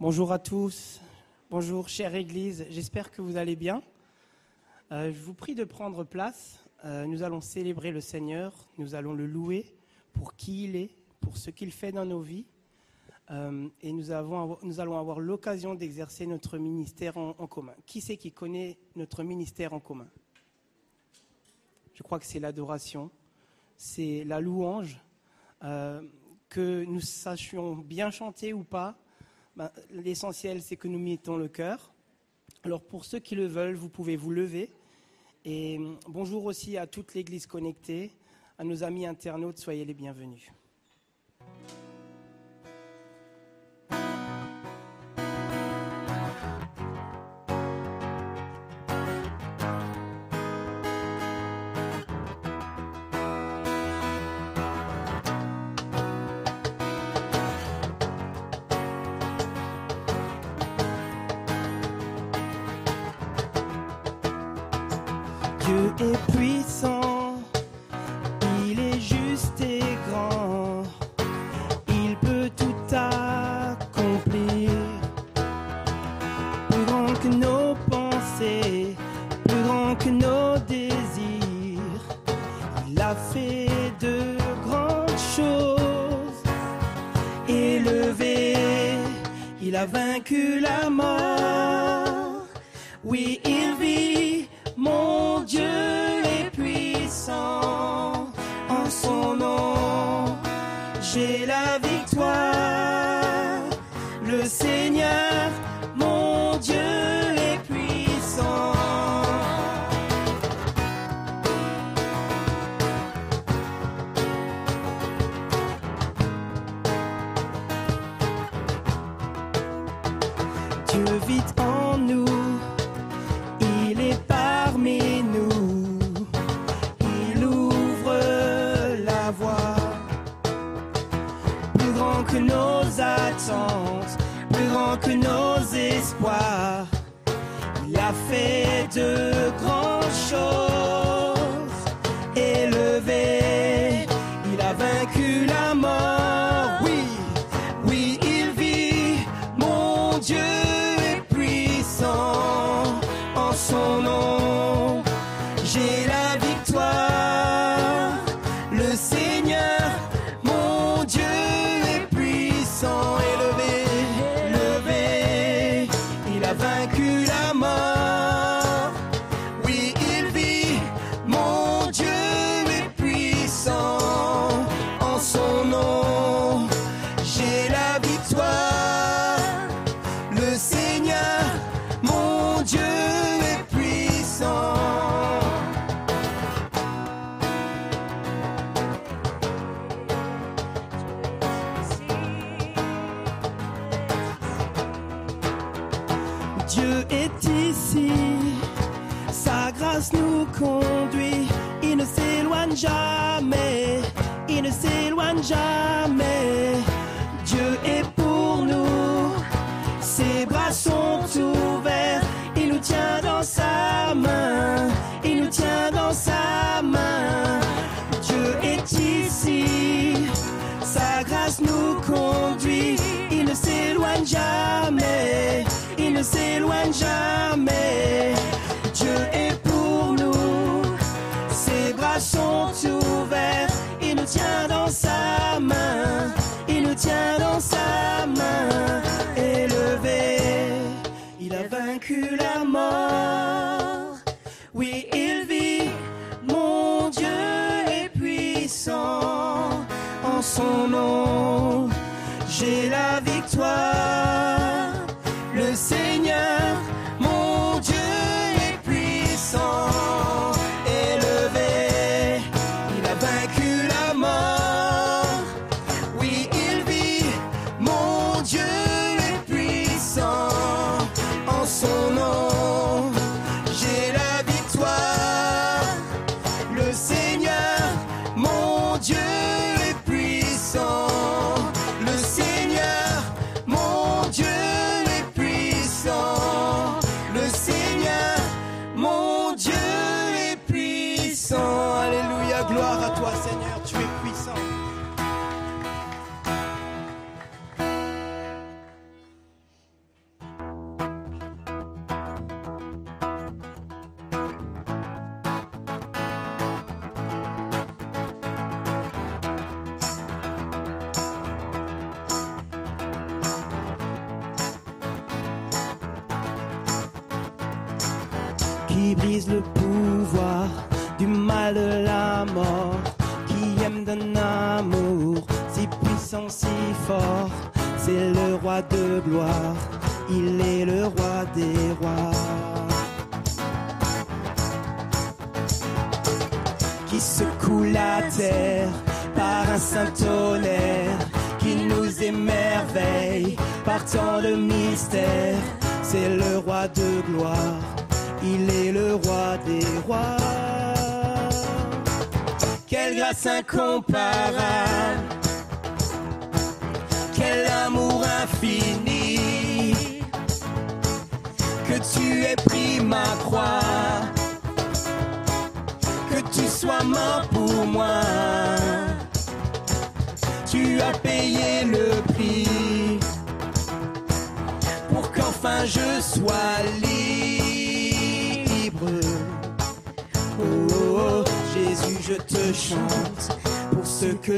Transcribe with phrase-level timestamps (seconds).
[0.00, 0.98] Bonjour à tous.
[1.50, 2.64] Bonjour, chère Église.
[2.70, 3.82] J'espère que vous allez bien.
[4.92, 6.64] Euh, je vous prie de prendre place.
[6.86, 8.54] Euh, nous allons célébrer le Seigneur.
[8.78, 9.66] Nous allons le louer
[10.14, 12.46] pour qui il est, pour ce qu'il fait dans nos vies.
[13.30, 17.74] Euh, et nous, allons avoir l'occasion d'exercer notre ministère en, en commun.
[17.84, 20.08] Qui c'est qui connaît notre ministère en commun?
[21.92, 23.10] Je crois que c'est l'adoration,
[23.76, 24.98] c'est la louange.
[25.60, 28.96] que nous sachions bien chanter ou pas,
[29.56, 31.92] ben, l'essentiel, c'est que nous mettons le cœur.
[32.62, 34.70] Alors, pour ceux qui le veulent, vous pouvez vous lever.
[35.44, 38.12] Et hum, bonjour aussi à toute l'Église connectée,
[38.58, 40.52] à nos amis internautes, soyez les bienvenus.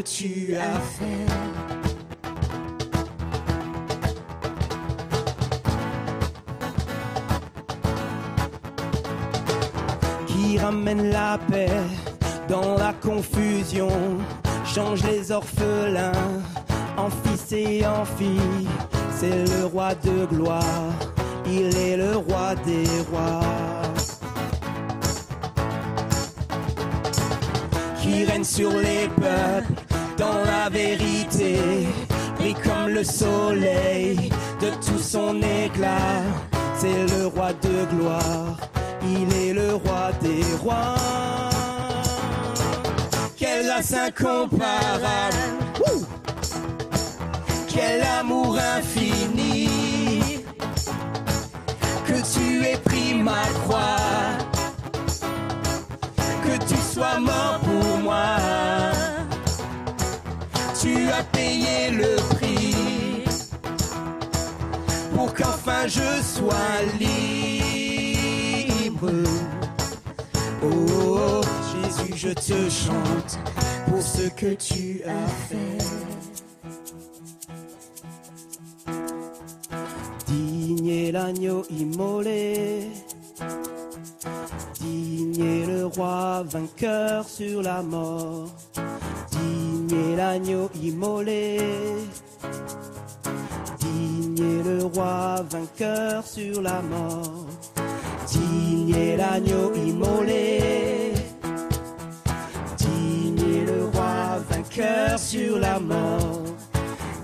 [0.05, 1.27] Tu as fait.
[10.27, 11.69] Qui ramène la paix
[12.49, 13.89] dans la confusion,
[14.65, 16.13] change les orphelins
[16.97, 18.69] en fils et en filles.
[19.19, 20.91] C'est le roi de gloire,
[21.47, 23.41] il est le roi des rois.
[28.03, 29.72] qui règne sur les peuples
[30.73, 31.59] vérité,
[32.37, 34.31] brille comme le soleil
[34.61, 36.23] de tout son éclat.
[36.77, 38.57] C'est le roi de gloire,
[39.05, 40.95] il est le roi des rois.
[43.37, 45.37] Quelle grâce incomparable,
[47.69, 49.69] quel amour infini,
[52.07, 54.02] que tu aies pris ma croix
[65.87, 68.31] je sois libre.
[70.62, 71.40] Oh,
[71.73, 73.38] Jésus, je te chante
[73.87, 75.79] pour ce que tu as fait.
[80.26, 82.88] Digne l'agneau immolé.
[84.81, 88.50] Digne le roi vainqueur sur la mort.
[89.31, 91.58] Digne l'agneau immolé.
[94.43, 97.47] Digne le roi vainqueur sur la mort.
[98.27, 101.12] Digne l'agneau immolé.
[102.77, 106.43] Digne le roi vainqueur sur la mort.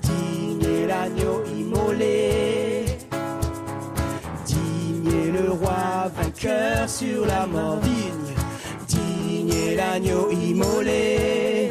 [0.03, 2.85] Digne l'agneau immolé.
[4.47, 7.81] Digne le roi vainqueur sur la mort.
[7.81, 8.35] Digne,
[8.87, 11.71] digne l'agneau immolé.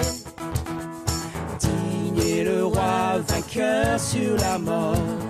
[1.58, 5.27] Digne le roi vainqueur sur la mort.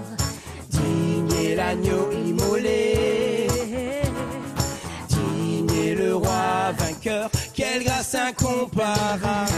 [1.57, 3.47] L'agneau immolé.
[5.09, 7.31] Digne le roi vainqueur.
[7.55, 9.51] Quelle grâce incomparable.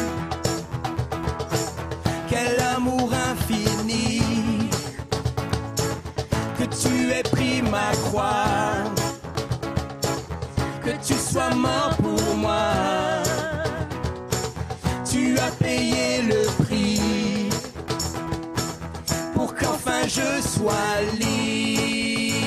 [2.29, 4.21] Quel amour infini
[6.57, 8.75] que tu aies pris ma croix,
[10.81, 12.71] que tu sois mort pour moi.
[15.03, 16.68] Tu as payé le prix
[20.07, 22.39] je sois libre.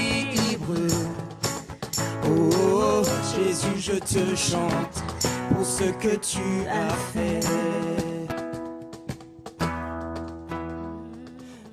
[2.24, 3.02] Oh, oh,
[3.34, 5.02] Jésus, je te chante
[5.52, 7.40] pour ce que tu as fait.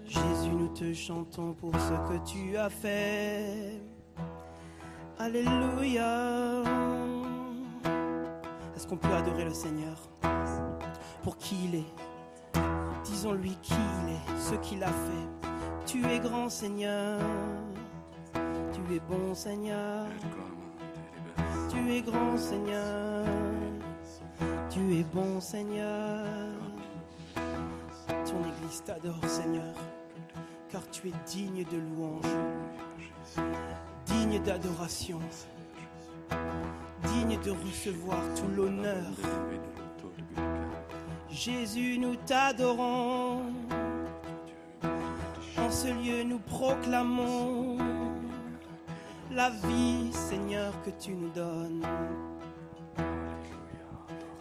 [0.08, 3.82] Jésus, nous te chantons pour ce que tu as fait.
[5.18, 6.64] Alléluia.
[8.76, 9.98] Est-ce qu'on peut adorer le Seigneur?
[11.24, 12.09] Pour qui il est?
[13.06, 15.50] Disons-lui qui il est, ce qu'il a fait.
[15.86, 17.20] Tu es grand Seigneur.
[18.34, 20.06] Tu es bon Seigneur.
[21.70, 23.26] Tu es grand Seigneur.
[24.70, 26.26] Tu es bon Seigneur.
[28.26, 29.74] Ton Église t'adore Seigneur,
[30.70, 32.26] car tu es digne de louange,
[34.06, 35.20] digne d'adoration,
[37.04, 39.06] digne de recevoir tout l'honneur.
[41.40, 43.44] Jésus, nous t'adorons.
[45.58, 47.78] En ce lieu, nous proclamons
[49.32, 51.82] la vie, Seigneur, que tu nous donnes.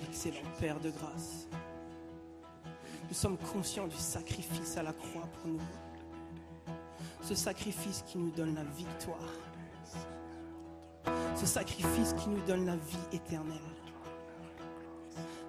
[0.08, 1.46] Excellent Père de grâce.
[3.08, 6.74] Nous sommes conscients du sacrifice à la croix pour nous.
[7.22, 9.34] Ce sacrifice qui nous donne la victoire.
[11.36, 13.56] ce sacrifice qui nous donne la vie éternelle.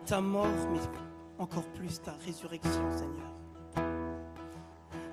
[0.05, 1.08] Ta mort, mais
[1.39, 3.33] encore plus ta résurrection, Seigneur.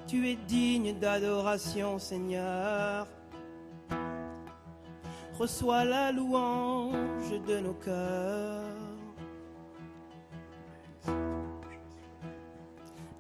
[0.06, 3.06] Tu es digne d'adoration, Seigneur.
[5.38, 8.62] Reçois la louange de nos cœurs.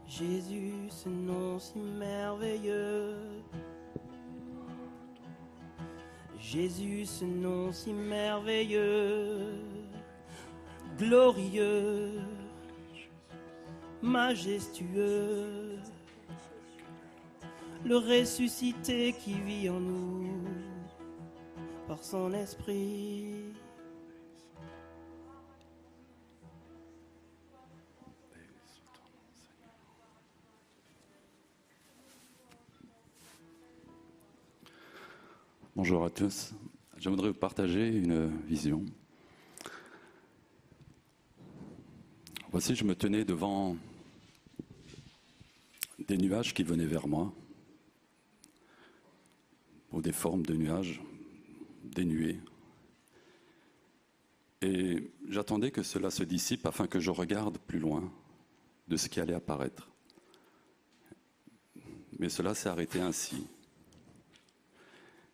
[0.06, 3.16] Jésus, ce nom si merveilleux.
[6.38, 9.60] Jésus, ce nom si merveilleux,
[10.96, 12.12] glorieux,
[14.06, 15.78] majestueux,
[17.84, 20.30] le ressuscité qui vit en nous
[21.88, 23.34] par son esprit.
[35.74, 36.54] Bonjour à tous.
[36.96, 38.84] Je voudrais vous partager une vision.
[42.50, 43.76] Voici, je me tenais devant
[46.06, 47.32] des nuages qui venaient vers moi,
[49.92, 51.02] ou des formes de nuages,
[51.84, 52.40] des nuées.
[54.62, 58.12] Et j'attendais que cela se dissipe afin que je regarde plus loin
[58.88, 59.90] de ce qui allait apparaître.
[62.18, 63.46] Mais cela s'est arrêté ainsi.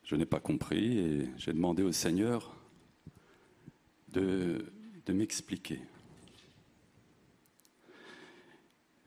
[0.05, 2.55] Je n'ai pas compris et j'ai demandé au Seigneur
[4.09, 4.73] de,
[5.07, 5.81] de m'expliquer.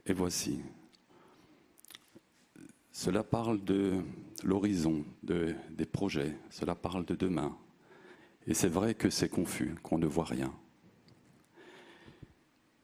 [0.06, 0.60] Et voici,
[2.96, 4.02] cela parle de
[4.42, 7.58] l'horizon, de, des projets, cela parle de demain.
[8.48, 10.54] Et c'est vrai que c'est confus, qu'on ne voit rien.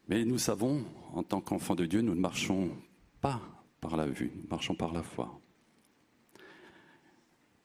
[0.08, 2.76] Mais nous savons, en tant qu'enfants de Dieu, nous ne marchons
[3.22, 3.40] pas
[3.80, 5.40] par la vue, nous marchons par la foi.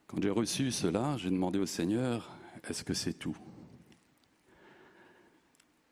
[0.08, 3.38] Quand j'ai reçu cela, j'ai demandé au Seigneur, est-ce que c'est tout?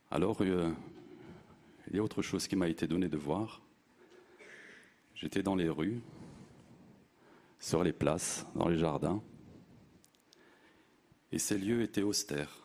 [0.10, 0.72] Alors, euh,
[1.90, 3.62] il y a autre chose qui m'a été donnée de voir.
[5.16, 6.02] J'étais dans les rues,
[7.66, 9.24] sur les places, dans les jardins,
[11.32, 12.62] et ces lieux étaient austères.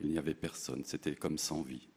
[0.00, 1.88] Il n'y avait personne, c'était comme sans vie.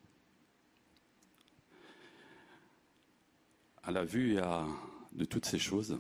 [3.81, 4.35] À la vue
[5.13, 6.00] de toutes ces choses,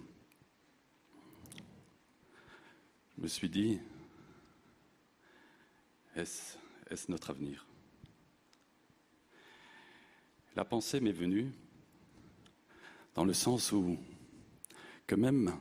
[3.17, 3.79] je me suis dit,
[6.15, 6.59] est-ce
[6.91, 7.65] est notre avenir?
[10.55, 11.51] La pensée m'est venue
[13.15, 13.97] dans le sens où
[15.07, 15.51] que même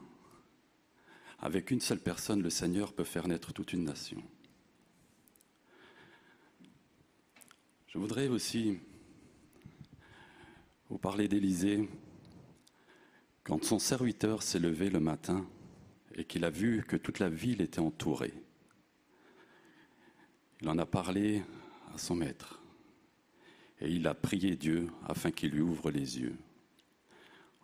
[1.44, 4.20] avec une seule personne, le Seigneur peut faire naître toute une nation.
[7.86, 8.78] Je voudrais aussi
[10.88, 11.86] vous parler d'Élisée.
[13.42, 15.46] Quand son serviteur s'est levé le matin
[16.14, 18.32] et qu'il a vu que toute la ville était entourée.
[20.62, 21.42] Il en a parlé
[21.94, 22.62] à son maître
[23.82, 26.36] et il a prié Dieu afin qu'il lui ouvre les yeux.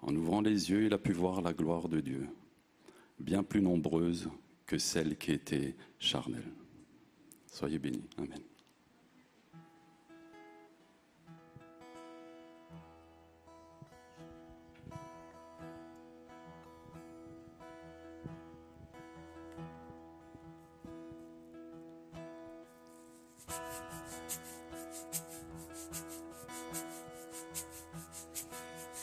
[0.02, 2.28] En ouvrant les yeux, il a pu voir la gloire de Dieu,
[3.20, 4.28] bien plus nombreuse
[4.66, 6.42] que celle qui était charnelle.
[7.46, 8.02] Soyez bénis.
[8.18, 8.40] Amen.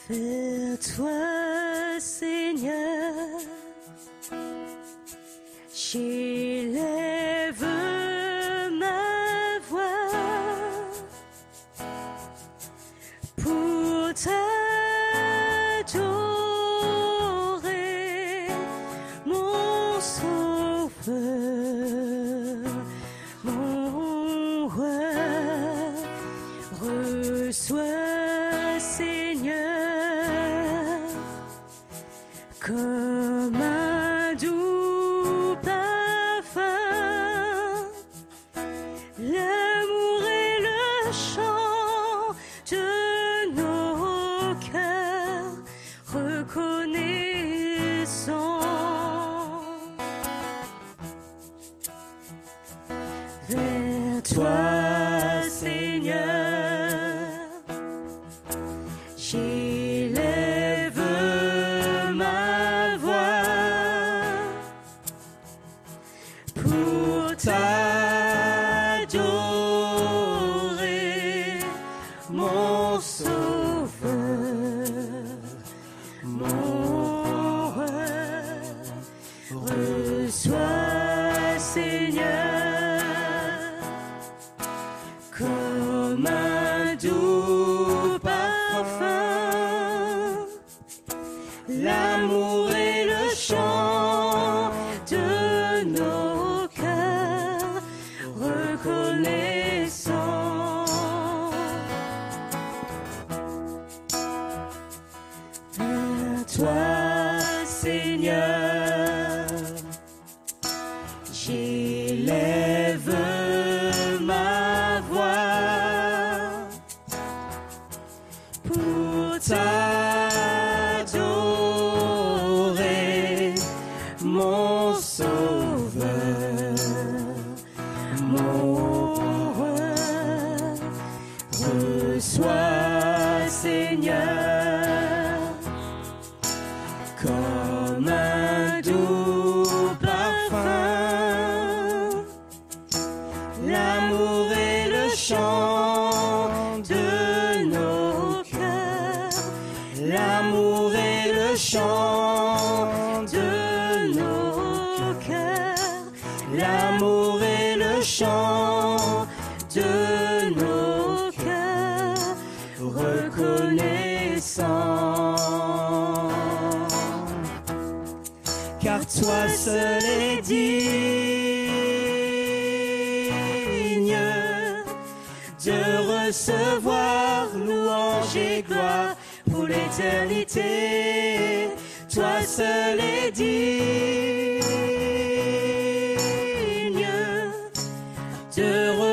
[0.10, 3.42] Vers toi, Seigneur,
[5.98, 6.57] j'élève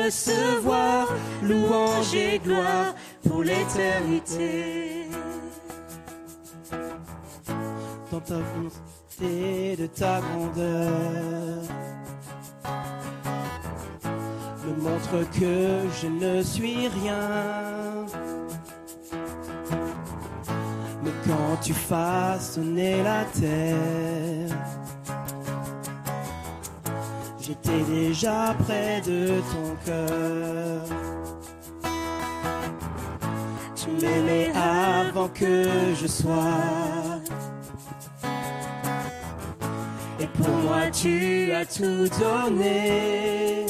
[0.05, 1.07] recevoir
[1.41, 2.93] louange et gloire
[3.27, 5.09] pour l'éternité.
[8.11, 11.61] dans ta bonté de ta grandeur.
[14.63, 18.05] Me montre que je ne suis rien.
[21.03, 24.49] Mais quand tu façonnais la terre,
[27.45, 30.81] j'étais déjà près de ton cœur.
[33.75, 37.21] Tu m'aimais avant que je sois.
[40.19, 43.65] Et pour moi tu as tout donné.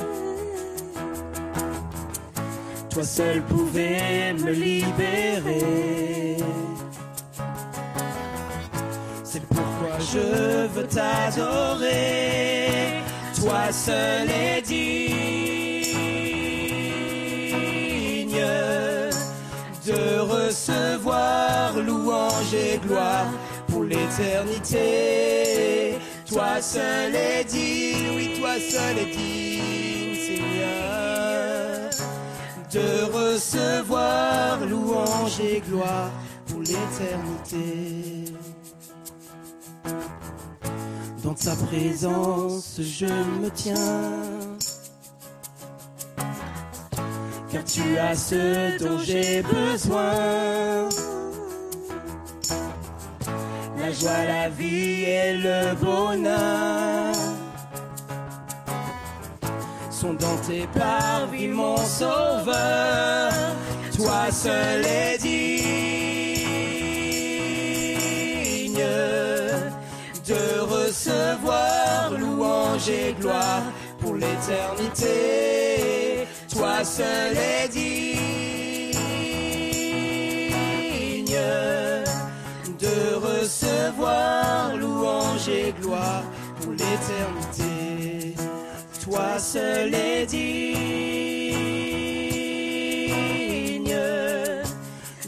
[2.90, 6.38] Toi seul pouvais me libérer.
[9.24, 12.26] C'est pourquoi je veux t'adorer.
[13.46, 15.86] Toi seul est digne
[19.86, 23.28] de recevoir louange et gloire
[23.68, 24.80] pour l'éternité.
[26.28, 31.92] Toi seul est digne, oui, toi seul est digne, Seigneur,
[32.74, 36.10] de recevoir louange et gloire
[36.48, 38.34] pour l'éternité.
[41.44, 43.76] Ta présence, je me tiens.
[47.52, 50.90] Car tu as ce dont j'ai besoin.
[53.78, 57.14] La joie, la vie et le bonheur
[59.92, 63.32] sont dans tes parvis, mon sauveur.
[63.96, 65.55] Toi seul est digne
[72.18, 73.64] louange et gloire
[74.00, 76.28] pour l'éternité.
[76.54, 78.16] Toi seul est digne
[82.80, 86.24] de recevoir louange et gloire
[86.62, 88.36] pour l'éternité.
[89.04, 90.56] Toi seul est digne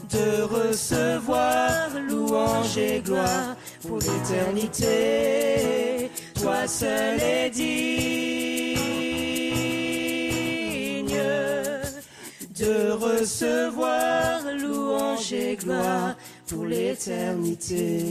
[0.10, 6.07] de recevoir louange et gloire pour l'éternité.
[6.48, 7.68] Toi seul est digne
[12.58, 16.16] de recevoir louange et gloire
[16.48, 18.02] pour l'éternité.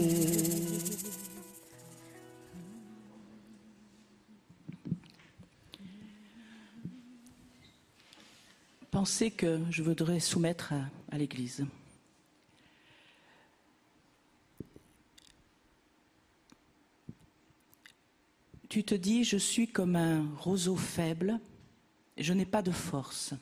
[8.91, 11.65] Pensée que je voudrais soumettre à, à l'Église.
[18.77, 21.41] Tu te dis, je suis comme un roseau faible,
[22.19, 23.33] je n'ai pas de force,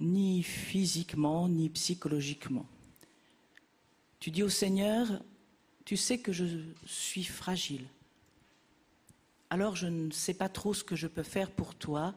[0.00, 2.66] ni physiquement, ni psychologiquement.
[4.18, 5.22] Tu dis au Seigneur,
[5.84, 6.44] tu sais que je
[6.84, 7.86] suis fragile.
[9.48, 12.16] Alors je ne sais pas trop ce que je peux faire pour toi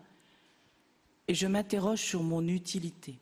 [1.28, 3.20] et je m'interroge sur mon utilité.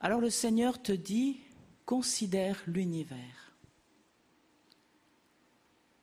[0.00, 1.36] Alors le Seigneur te dit,
[1.84, 3.45] considère l'univers,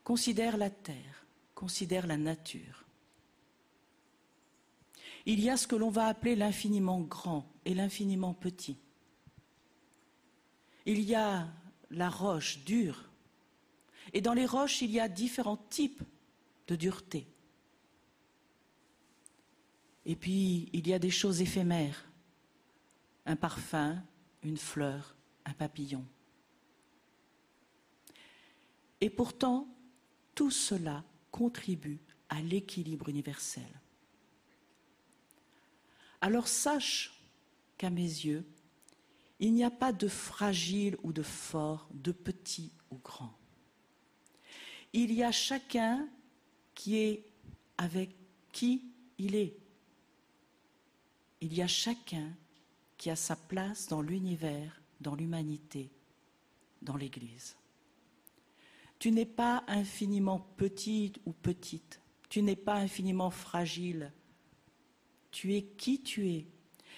[0.03, 2.83] considère la terre, considère la nature.
[5.25, 8.77] Il y a ce que l'on va appeler l'infiniment grand et l'infiniment petit.
[10.85, 11.47] Il y a
[11.91, 13.09] la roche dure.
[14.11, 16.03] Et dans les roches, il y a différents types
[16.67, 17.25] de dureté.
[20.05, 22.05] Et puis, il y a des choses éphémères.
[23.25, 24.03] Un parfum,
[24.43, 26.05] une fleur, un papillon.
[28.99, 29.72] Et pourtant,
[30.35, 33.63] tout cela contribue à l'équilibre universel.
[36.21, 37.19] Alors sache
[37.77, 38.45] qu'à mes yeux,
[39.39, 43.33] il n'y a pas de fragile ou de fort, de petit ou grand.
[44.93, 46.07] Il y a chacun
[46.75, 47.25] qui est
[47.77, 48.15] avec
[48.51, 48.83] qui
[49.17, 49.57] il est.
[51.41, 52.31] Il y a chacun
[52.97, 55.91] qui a sa place dans l'univers, dans l'humanité,
[56.81, 57.57] dans l'Église.
[59.03, 64.13] Tu n'es pas infiniment petite ou petite, tu n'es pas infiniment fragile,
[65.29, 66.47] tu es qui tu es.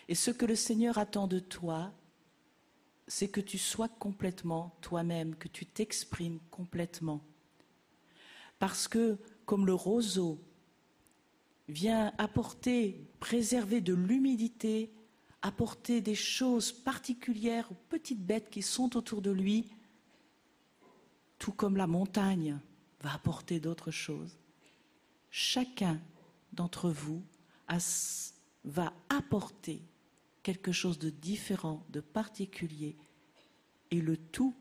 [0.07, 1.91] Et ce que le Seigneur attend de toi,
[3.07, 7.23] c'est que tu sois complètement toi-même, que tu t'exprimes complètement.
[8.59, 10.39] Parce que, comme le roseau
[11.69, 14.93] vient apporter, préserver de l'humidité,
[15.41, 19.65] apporter des choses particulières aux petites bêtes qui sont autour de lui,
[21.45, 22.57] tout comme la montagne
[23.01, 24.39] va apporter d'autres choses.
[25.29, 26.01] Chacun
[26.53, 27.21] d'entre vous
[28.63, 29.83] va apporter
[30.41, 32.97] quelque chose de différent, de particulier,
[33.91, 34.55] et le tout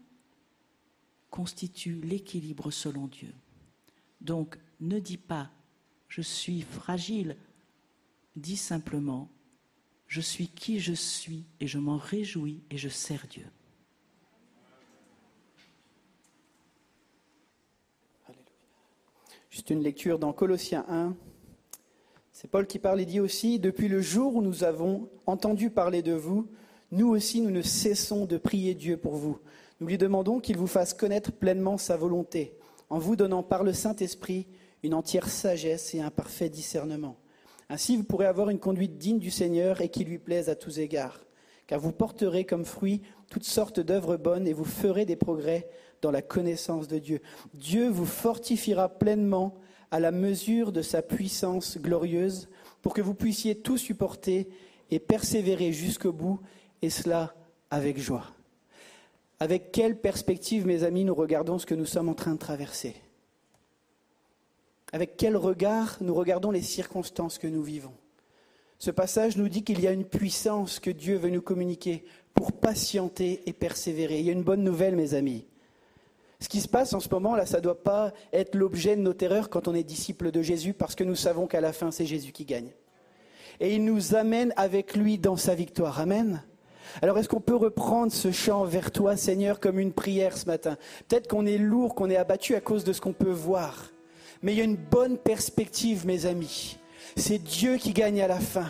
[1.31, 3.33] constitue l'équilibre selon Dieu.
[4.20, 5.51] Donc ne dis pas
[6.09, 7.38] je suis fragile,
[8.37, 9.31] dis simplement
[10.07, 13.47] je suis qui je suis et je m'en réjouis et je sers Dieu.
[19.55, 21.14] Juste une lecture dans Colossiens 1.
[22.33, 26.03] C'est Paul qui parle et dit aussi, Depuis le jour où nous avons entendu parler
[26.03, 26.49] de vous,
[26.90, 29.38] nous aussi nous ne cessons de prier Dieu pour vous.
[29.79, 32.57] Nous lui demandons qu'il vous fasse connaître pleinement sa volonté,
[32.90, 34.49] en vous donnant par le Saint-Esprit
[34.83, 37.17] une entière sagesse et un parfait discernement.
[37.69, 40.81] Ainsi vous pourrez avoir une conduite digne du Seigneur et qui lui plaise à tous
[40.81, 41.21] égards,
[41.69, 45.69] car vous porterez comme fruit toutes sortes d'œuvres bonnes et vous ferez des progrès
[46.05, 47.21] dans la connaissance de Dieu.
[47.55, 49.55] Dieu vous fortifiera pleinement
[49.90, 52.49] à la mesure de sa puissance glorieuse
[52.83, 54.49] pour que vous puissiez tout supporter
[54.90, 56.40] et persévérer jusqu'au bout,
[56.83, 57.35] et cela
[57.71, 58.27] avec joie.
[59.40, 62.95] Avec quelle perspective, mes amis, nous regardons ce que nous sommes en train de traverser?
[64.93, 67.95] Avec quel regard nous regardons les circonstances que nous vivons?
[68.79, 72.53] Ce passage nous dit qu'il y a une puissance que Dieu veut nous communiquer pour
[72.53, 74.21] patienter et persévérer.
[74.21, 75.47] Il y a une bonne nouvelle, mes amis.
[76.40, 79.01] Ce qui se passe en ce moment, là, ça ne doit pas être l'objet de
[79.01, 81.90] nos terreurs quand on est disciple de Jésus, parce que nous savons qu'à la fin,
[81.90, 82.73] c'est Jésus qui gagne.
[83.61, 86.01] Et il nous amène avec lui dans sa victoire.
[86.01, 86.42] Amen.
[87.03, 90.77] Alors est-ce qu'on peut reprendre ce chant vers toi, Seigneur, comme une prière ce matin?
[91.09, 93.90] Peut-être qu'on est lourd, qu'on est abattu à cause de ce qu'on peut voir.
[94.42, 96.79] Mais il y a une bonne perspective, mes amis.
[97.16, 98.66] C'est Dieu qui gagne à la fin.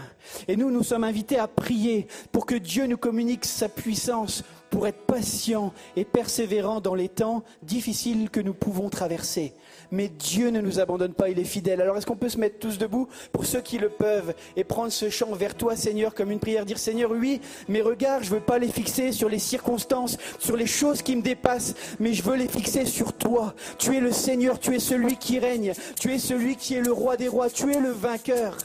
[0.49, 4.89] Et nous, nous sommes invités à prier pour que Dieu nous communique sa puissance pour
[4.89, 9.53] être patient et persévérant dans les temps difficiles que nous pouvons traverser.
[9.93, 11.81] Mais Dieu ne nous abandonne pas, il est fidèle.
[11.81, 14.91] Alors est-ce qu'on peut se mettre tous debout pour ceux qui le peuvent et prendre
[14.91, 18.35] ce chant vers toi, Seigneur, comme une prière, dire Seigneur, oui, mes regards, je ne
[18.35, 22.25] veux pas les fixer sur les circonstances, sur les choses qui me dépassent, mais je
[22.25, 23.55] veux les fixer sur toi.
[23.79, 26.91] Tu es le Seigneur, tu es celui qui règne, tu es celui qui est le
[26.91, 28.57] roi des rois, tu es le vainqueur.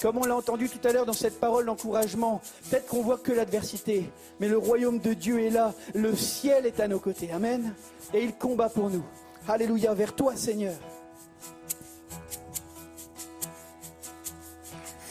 [0.00, 3.32] Comme on l'a entendu tout à l'heure dans cette parole d'encouragement, peut-être qu'on voit que
[3.32, 7.30] l'adversité, mais le royaume de Dieu est là, le ciel est à nos côtés.
[7.32, 7.74] Amen.
[8.12, 9.04] Et il combat pour nous.
[9.48, 10.74] Alléluia, vers toi Seigneur.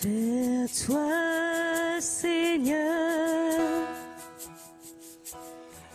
[0.01, 3.87] Vers toi Seigneur,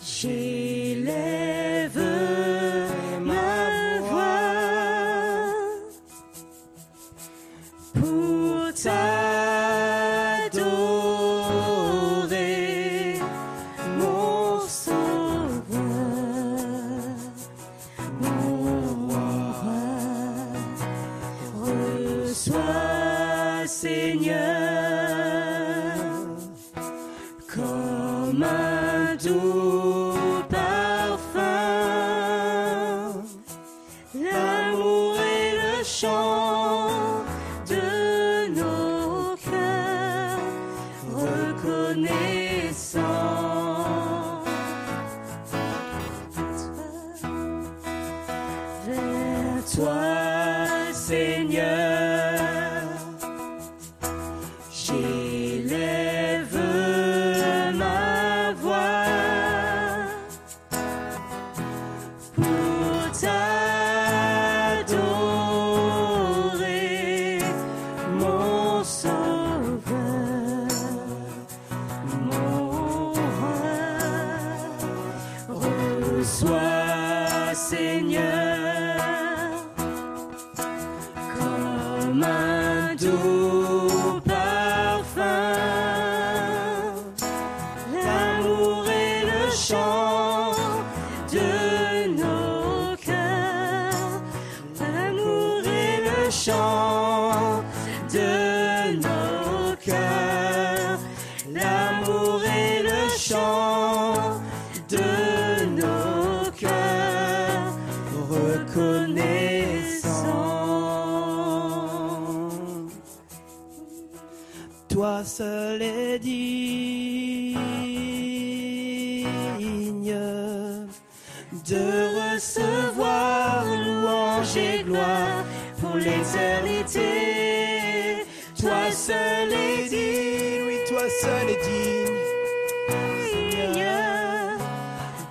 [0.00, 1.38] j'élève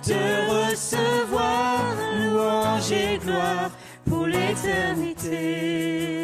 [0.06, 1.82] De recevoir
[2.18, 3.70] louange et gloire
[4.06, 6.17] pour l'éternité.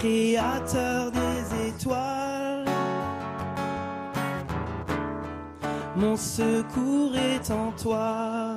[0.00, 2.64] créateur des étoiles.
[5.94, 8.56] Mon secours est en toi.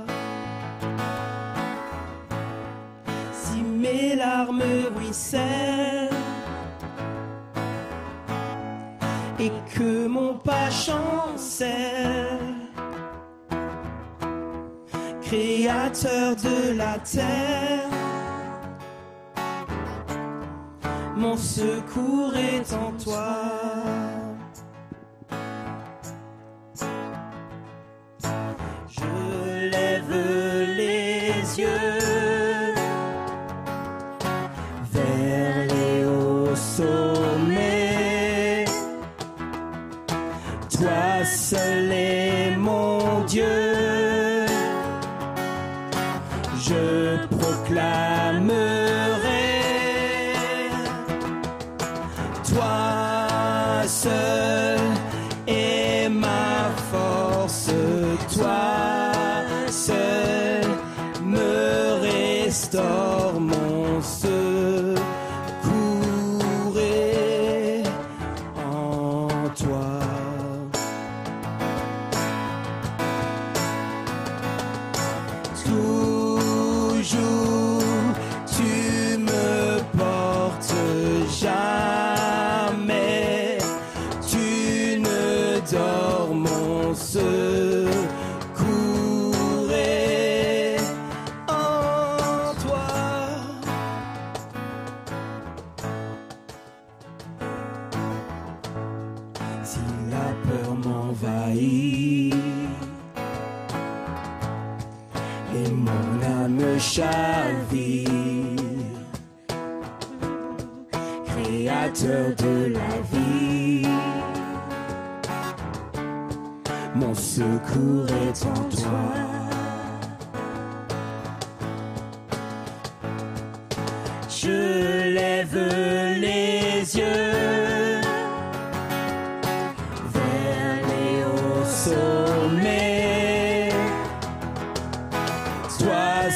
[3.33, 4.63] Si mes larmes
[4.95, 6.09] ruissellent
[9.37, 12.39] et que mon pas chancelle,
[15.21, 17.82] créateur de la terre.
[21.23, 24.02] Mon secours est en toi.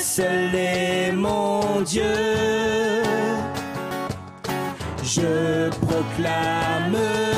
[0.02, 2.04] Seul est mon Dieu.
[5.04, 7.37] Je proclamerai.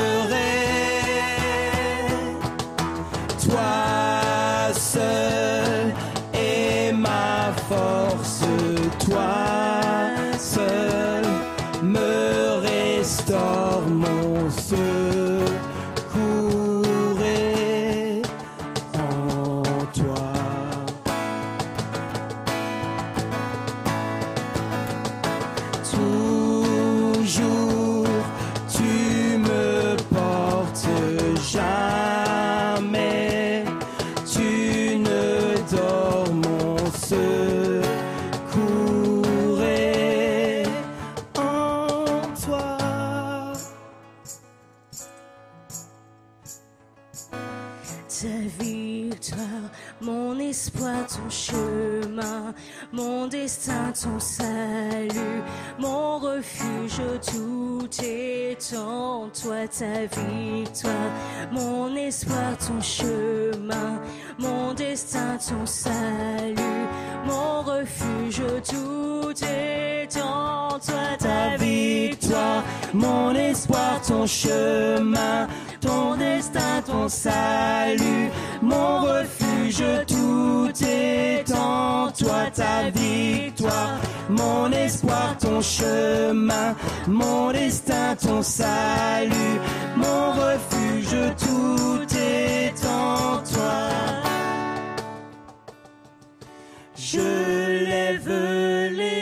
[59.60, 61.10] Toi, ta victoire,
[61.52, 64.00] mon espoir, ton chemin,
[64.38, 66.86] mon destin, ton salut,
[67.26, 72.62] mon refuge, tout est en toi, ta victoire,
[72.94, 75.46] mon espoir, ton chemin,
[75.80, 78.30] ton destin, ton salut,
[78.62, 86.74] mon refuge, tout est en toi, ta victoire, mon espoir, ton chemin,
[87.08, 89.58] mon destin, ton salut,
[89.96, 93.90] mon refuge, tout est en toi.
[96.96, 98.28] Je lève
[98.96, 99.19] les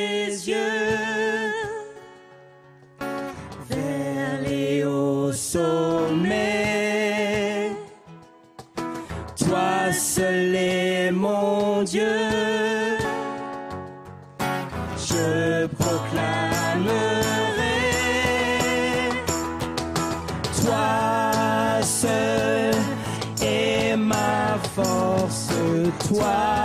[26.19, 26.58] Toi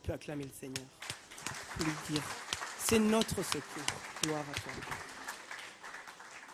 [0.00, 0.86] peut acclamer le Seigneur.
[1.78, 2.22] On dire,
[2.78, 3.82] c'est notre secours.
[4.22, 4.72] Gloire à toi.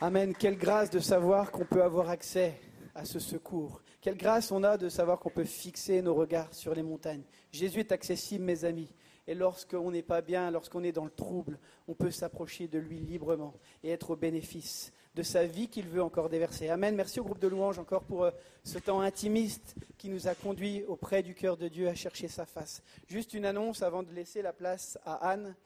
[0.03, 0.35] Amen.
[0.35, 2.61] Quelle grâce de savoir qu'on peut avoir accès
[2.97, 3.83] à ce secours.
[4.01, 7.25] Quelle grâce on a de savoir qu'on peut fixer nos regards sur les montagnes.
[7.53, 8.93] Jésus est accessible, mes amis.
[9.27, 13.01] Et lorsqu'on n'est pas bien, lorsqu'on est dans le trouble, on peut s'approcher de lui
[13.01, 16.69] librement et être au bénéfice de sa vie qu'il veut encore déverser.
[16.69, 16.95] Amen.
[16.95, 18.31] Merci au groupe de louanges encore pour euh,
[18.63, 22.45] ce temps intimiste qui nous a conduits auprès du cœur de Dieu à chercher sa
[22.45, 22.83] face.
[23.09, 25.57] Juste une annonce avant de laisser la place à Anne.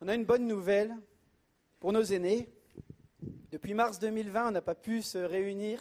[0.00, 0.94] On a une bonne nouvelle
[1.80, 2.48] pour nos aînés.
[3.50, 5.80] Depuis mars 2020, on n'a pas pu se réunir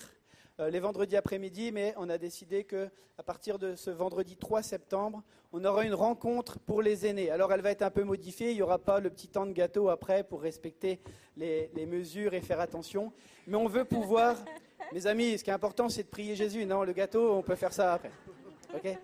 [0.60, 5.24] les vendredis après-midi, mais on a décidé que à partir de ce vendredi 3 septembre,
[5.54, 7.30] on aura une rencontre pour les aînés.
[7.30, 9.52] Alors elle va être un peu modifiée, il n'y aura pas le petit temps de
[9.52, 11.00] gâteau après pour respecter
[11.38, 13.12] les, les mesures et faire attention,
[13.48, 14.38] mais on veut pouvoir,
[14.94, 17.56] mes amis, ce qui est important c'est de prier Jésus, non, le gâteau, on peut
[17.56, 18.12] faire ça après.
[18.74, 18.98] ok?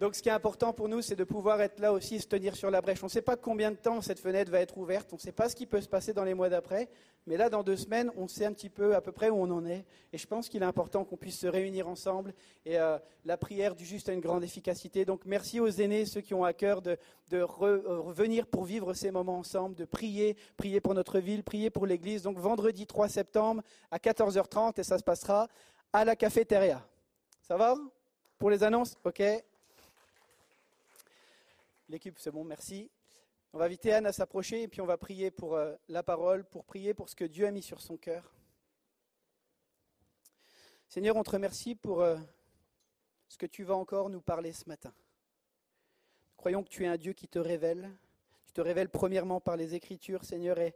[0.00, 2.56] Donc ce qui est important pour nous, c'est de pouvoir être là aussi, se tenir
[2.56, 3.02] sur la brèche.
[3.02, 5.30] On ne sait pas combien de temps cette fenêtre va être ouverte, on ne sait
[5.30, 6.88] pas ce qui peut se passer dans les mois d'après,
[7.26, 9.50] mais là, dans deux semaines, on sait un petit peu à peu près où on
[9.50, 9.84] en est.
[10.12, 12.32] Et je pense qu'il est important qu'on puisse se réunir ensemble.
[12.64, 15.04] Et euh, la prière du juste a une grande efficacité.
[15.04, 16.96] Donc merci aux aînés, ceux qui ont à cœur de,
[17.32, 21.86] euh, revenir pour vivre ces moments ensemble, de prier, prier pour notre ville, prier pour
[21.86, 22.22] l'Église.
[22.22, 25.48] Donc vendredi 3 septembre à 14h30, et ça se passera
[25.92, 26.86] à la cafétéria.
[27.42, 27.76] Ça va?
[28.38, 28.96] Pour les annonces?
[29.04, 29.22] Ok
[31.88, 32.88] L'équipe, c'est bon, merci.
[33.52, 36.44] On va inviter Anne à s'approcher et puis on va prier pour euh, la parole,
[36.44, 38.32] pour prier pour ce que Dieu a mis sur son cœur.
[40.86, 42.16] Seigneur, on te remercie pour euh,
[43.26, 44.94] ce que tu vas encore nous parler ce matin.
[46.36, 47.90] Croyons que tu es un Dieu qui te révèle.
[48.46, 50.72] Tu te révèles premièrement par les Écritures, Seigneur, et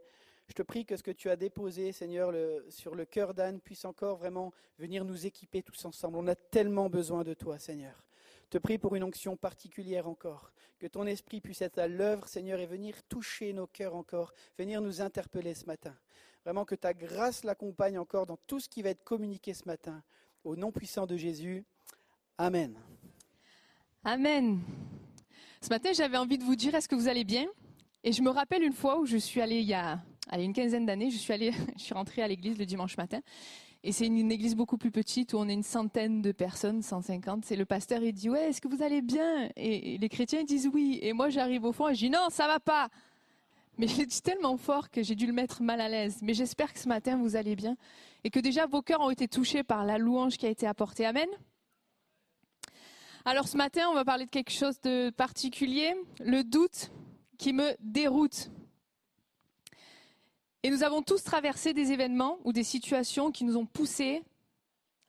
[0.48, 2.32] je te prie que ce que tu as déposé, Seigneur,
[2.70, 6.16] sur le cœur d'Anne puisse encore vraiment venir nous équiper tous ensemble.
[6.16, 8.04] On a tellement besoin de toi, Seigneur.
[8.50, 12.60] Te prie pour une onction particulière encore, que ton esprit puisse être à l'œuvre, Seigneur,
[12.60, 15.96] et venir toucher nos cœurs encore, venir nous interpeller ce matin.
[16.44, 20.02] Vraiment que ta grâce l'accompagne encore dans tout ce qui va être communiqué ce matin.
[20.44, 21.64] Au nom puissant de Jésus.
[22.36, 22.78] Amen.
[24.04, 24.60] Amen.
[25.62, 27.46] Ce matin, j'avais envie de vous dire, est-ce que vous allez bien?
[28.02, 30.84] Et je me rappelle une fois où je suis allée, il y a une quinzaine
[30.84, 33.20] d'années, je suis allée, je suis rentrée à l'église le dimanche matin.
[33.86, 37.44] Et c'est une, église beaucoup plus petite où on est une centaine de personnes, 150.
[37.44, 39.50] C'est le pasteur, il dit, ouais, est-ce que vous allez bien?
[39.56, 40.98] Et, les chrétiens ils disent oui.
[41.02, 42.88] Et moi, j'arrive au fond et je dis, non, ça va pas.
[43.76, 46.20] Mais je l'ai dit tellement fort que j'ai dû le mettre mal à l'aise.
[46.22, 47.76] Mais j'espère que ce matin, vous allez bien.
[48.24, 51.04] Et que déjà, vos cœurs ont été touchés par la louange qui a été apportée.
[51.04, 51.28] Amen.
[53.26, 56.90] Alors ce matin, on va parler de quelque chose de particulier, le doute
[57.36, 58.50] qui me déroute.
[60.64, 64.22] Et nous avons tous traversé des événements ou des situations qui nous ont poussés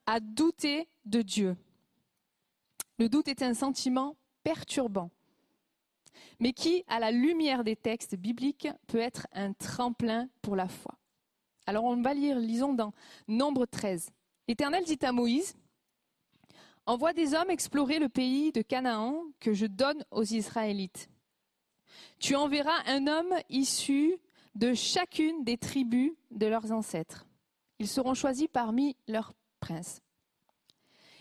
[0.05, 1.55] à douter de Dieu.
[2.99, 5.11] Le doute est un sentiment perturbant,
[6.41, 10.95] mais qui, à la lumière des textes bibliques, peut être un tremplin pour la foi.
[11.67, 12.93] Alors on va lire, lisons dans
[13.29, 14.09] Nombre 13.
[14.49, 15.55] L'Éternel dit à Moïse,
[16.85, 21.09] Envoie des hommes explorer le pays de Canaan que je donne aux Israélites.
[22.19, 24.19] Tu enverras un homme issu
[24.55, 27.25] de chacune des tribus de leurs ancêtres.
[27.79, 30.01] Ils seront choisis parmi leurs princes.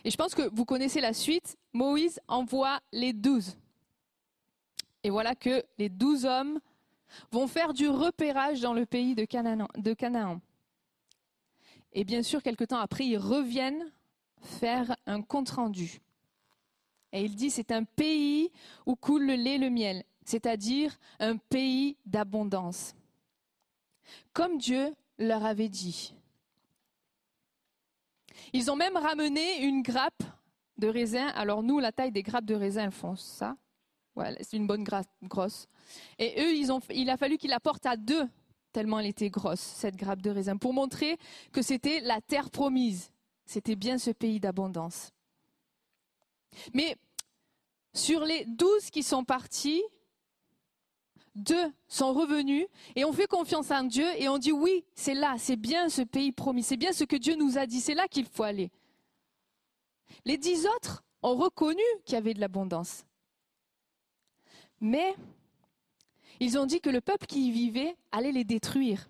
[0.04, 1.56] Et je pense que vous connaissez la suite.
[1.72, 3.56] Moïse envoie les douze.
[5.02, 6.60] Et voilà que les douze hommes
[7.32, 10.40] vont faire du repérage dans le pays de Canaan.
[11.92, 13.92] Et bien sûr, quelque temps après, ils reviennent
[14.40, 16.00] faire un compte-rendu.
[17.12, 18.50] Et il dit, c'est un pays
[18.86, 22.94] où coule le lait et le miel, c'est-à-dire un pays d'abondance.
[24.32, 26.14] Comme Dieu leur avait dit.
[28.52, 30.22] Ils ont même ramené une grappe
[30.78, 31.28] de raisin.
[31.28, 33.56] Alors nous, la taille des grappes de raisin, elles font ça.
[34.40, 35.66] C'est une bonne grappe grosse.
[36.18, 38.28] Et eux, ils ont, il a fallu qu'ils la portent à deux,
[38.72, 41.18] tellement elle était grosse, cette grappe de raisin, pour montrer
[41.52, 43.10] que c'était la terre promise.
[43.44, 45.10] C'était bien ce pays d'abondance.
[46.72, 46.96] Mais
[47.92, 49.82] sur les douze qui sont partis,
[51.34, 55.36] deux sont revenus et ont fait confiance en Dieu et ont dit oui, c'est là,
[55.38, 58.06] c'est bien ce pays promis, c'est bien ce que Dieu nous a dit, c'est là
[58.08, 58.70] qu'il faut aller.
[60.24, 63.04] Les dix autres ont reconnu qu'il y avait de l'abondance.
[64.80, 65.14] Mais
[66.40, 69.08] ils ont dit que le peuple qui y vivait allait les détruire.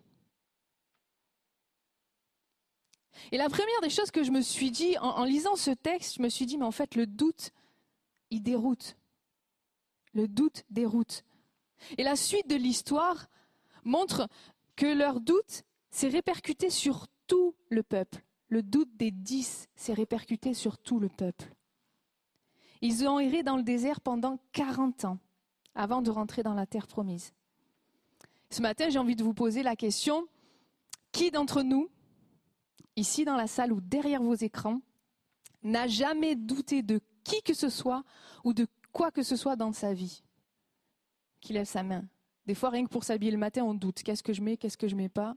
[3.33, 6.22] Et la première des choses que je me suis dit en, lisant ce texte, je
[6.22, 7.51] me suis dit, mais en fait, le doute,
[8.31, 8.97] il déroute.
[10.12, 11.25] Le doute déroute.
[11.99, 13.27] Et la suite de l'histoire
[13.85, 14.29] montre
[14.77, 18.25] que leur doute s'est répercuté sur tout le peuple.
[18.49, 21.55] Le doute des dix s'est répercuté sur tout le peuple.
[22.81, 25.18] Ils ont erré dans le désert pendant 40 ans
[25.75, 27.33] avant de rentrer dans la terre promise.
[28.51, 30.29] Ce matin, j'ai envie de vous poser la question,
[31.11, 31.89] qui d'entre nous
[32.97, 34.81] ici dans la salle ou derrière vos écrans,
[35.62, 38.05] n'a jamais douté de qui que ce soit
[38.45, 40.22] ou de quoi que ce soit dans sa vie?
[41.45, 42.07] Qui lève sa main.
[42.47, 44.03] Des fois, rien que pour s'habiller le matin, on doute.
[44.03, 45.36] Qu'est-ce que je mets Qu'est-ce que je mets pas?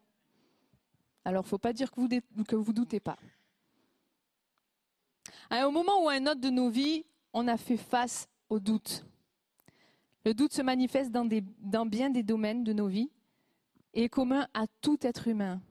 [1.25, 3.17] Alors, il ne faut pas dire que vous ne doutez pas.
[5.49, 7.03] À un moment ou à un autre de nos vies,
[7.33, 9.05] on a fait face au doute.
[10.23, 11.27] Le doute se manifeste dans,
[11.59, 13.11] dans bien des domaines de nos vies
[13.93, 15.61] et est commun à tout être humain.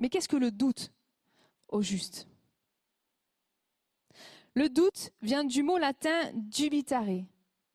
[0.00, 0.90] Mais qu'est-ce que le doute
[1.68, 2.26] au juste?
[4.54, 7.22] Le doute vient du mot latin dubitare,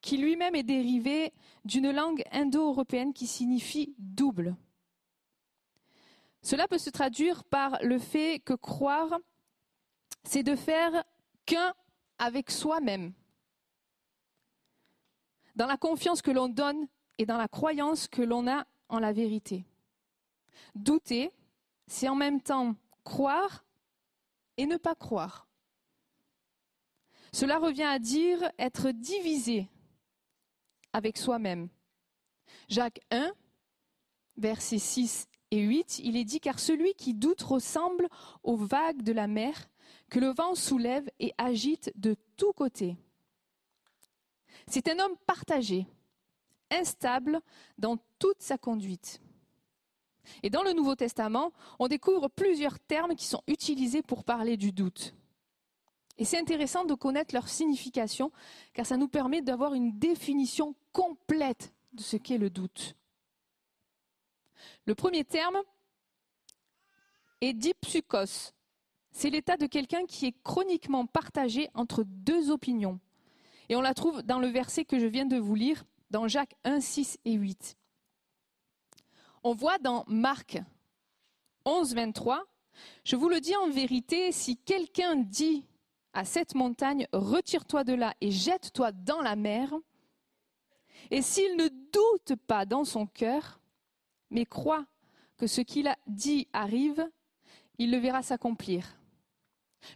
[0.03, 1.33] qui lui-même est dérivé
[1.63, 4.55] d'une langue indo-européenne qui signifie double.
[6.41, 9.17] Cela peut se traduire par le fait que croire,
[10.25, 11.05] c'est de faire
[11.45, 11.73] qu'un
[12.17, 13.13] avec soi-même,
[15.55, 16.87] dans la confiance que l'on donne
[17.17, 19.65] et dans la croyance que l'on a en la vérité.
[20.75, 21.31] Douter,
[21.87, 22.75] c'est en même temps
[23.05, 23.63] croire
[24.57, 25.47] et ne pas croire.
[27.31, 29.69] Cela revient à dire être divisé
[30.93, 31.69] avec soi-même.
[32.69, 33.31] Jacques 1,
[34.37, 38.07] versets 6 et 8, il est dit car celui qui doute ressemble
[38.43, 39.69] aux vagues de la mer
[40.09, 42.95] que le vent soulève et agite de tous côtés.
[44.67, 45.87] C'est un homme partagé,
[46.71, 47.41] instable
[47.77, 49.21] dans toute sa conduite.
[50.41, 54.71] Et dans le Nouveau Testament, on découvre plusieurs termes qui sont utilisés pour parler du
[54.71, 55.13] doute.
[56.17, 58.31] Et c'est intéressant de connaître leur signification,
[58.73, 62.95] car ça nous permet d'avoir une définition complète de ce qu'est le doute.
[64.85, 65.57] Le premier terme
[67.41, 68.53] est dipsukos.
[69.11, 72.99] C'est l'état de quelqu'un qui est chroniquement partagé entre deux opinions.
[73.69, 76.55] Et on la trouve dans le verset que je viens de vous lire, dans Jacques
[76.63, 77.77] 1, 6 et 8.
[79.43, 80.59] On voit dans Marc
[81.65, 82.45] 11, 23,
[83.03, 85.65] Je vous le dis en vérité, si quelqu'un dit
[86.13, 89.73] à cette montagne, retire-toi de là et jette-toi dans la mer,
[91.11, 93.59] et s'il ne doute pas dans son cœur,
[94.29, 94.85] mais croit
[95.37, 97.09] que ce qu'il a dit arrive,
[97.77, 98.97] il le verra s'accomplir.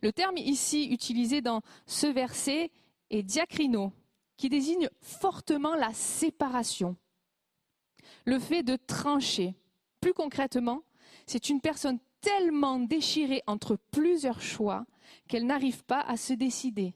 [0.01, 2.71] Le terme ici utilisé dans ce verset
[3.09, 3.93] est diacrino,
[4.35, 6.97] qui désigne fortement la séparation,
[8.25, 9.55] le fait de trancher.
[10.01, 10.83] Plus concrètement,
[11.25, 14.85] c'est une personne tellement déchirée entre plusieurs choix
[15.29, 16.93] qu'elle n'arrive pas à se décider.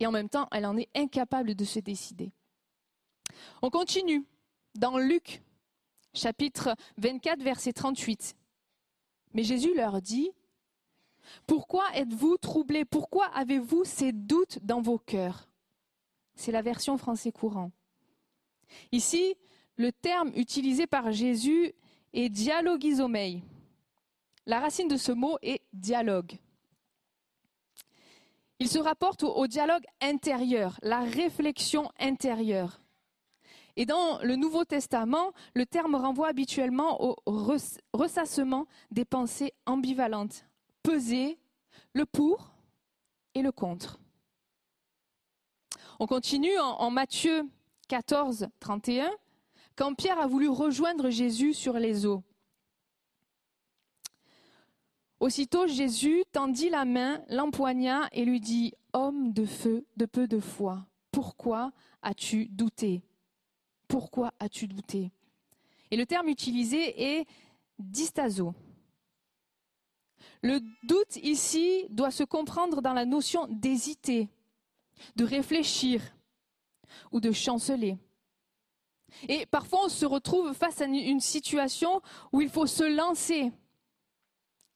[0.00, 2.32] Et en même temps, elle en est incapable de se décider.
[3.62, 4.24] On continue
[4.74, 5.42] dans Luc,
[6.14, 8.36] chapitre 24, verset 38.
[9.34, 10.32] Mais Jésus leur dit,
[11.46, 12.84] Pourquoi êtes-vous troublés?
[12.84, 15.48] Pourquoi avez-vous ces doutes dans vos cœurs?
[16.34, 17.70] C'est la version français courant.
[18.90, 19.36] Ici,
[19.76, 21.72] le terme utilisé par Jésus
[22.18, 23.42] est dialogisomei.
[24.46, 26.36] La racine de ce mot est dialogue.
[28.58, 32.80] Il se rapporte au, dialogue intérieur, la réflexion intérieure.
[33.76, 37.14] Et dans le Nouveau Testament, le terme renvoie habituellement au
[37.92, 40.44] ressassement des pensées ambivalentes,
[40.82, 41.38] peser
[41.92, 42.50] le pour
[43.34, 44.00] et le contre.
[46.00, 47.44] On continue en, en Matthieu
[47.86, 49.08] 14, 31,
[49.78, 52.24] quand Pierre a voulu rejoindre Jésus sur les eaux.
[55.20, 60.40] Aussitôt Jésus tendit la main, l'empoigna et lui dit Homme de feu, de peu de
[60.40, 61.72] foi, pourquoi
[62.02, 63.02] as-tu douté?
[63.86, 65.12] Pourquoi as-tu douté
[65.92, 67.26] Et le terme utilisé est
[67.78, 68.54] distazo.
[70.42, 70.58] Le
[70.88, 74.28] doute ici doit se comprendre dans la notion d'hésiter,
[75.14, 76.02] de réfléchir
[77.12, 77.96] ou de chanceler.
[79.28, 82.02] Et parfois on se retrouve face à une situation
[82.32, 83.52] où il faut se lancer,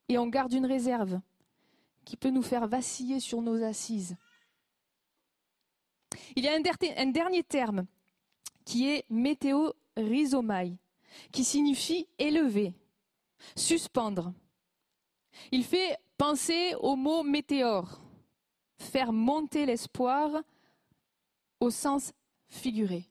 [0.09, 1.21] et on garde une réserve
[2.05, 4.17] qui peut nous faire vaciller sur nos assises.
[6.37, 7.87] Il y a un, dernier terme
[8.65, 10.77] qui est météorizomai,
[11.31, 12.75] qui signifie élever,
[13.57, 14.33] suspendre.
[15.51, 18.01] Il fait penser au mot météore,
[18.79, 20.43] faire monter l'espoir
[21.61, 22.13] au sens
[22.49, 23.09] figuré.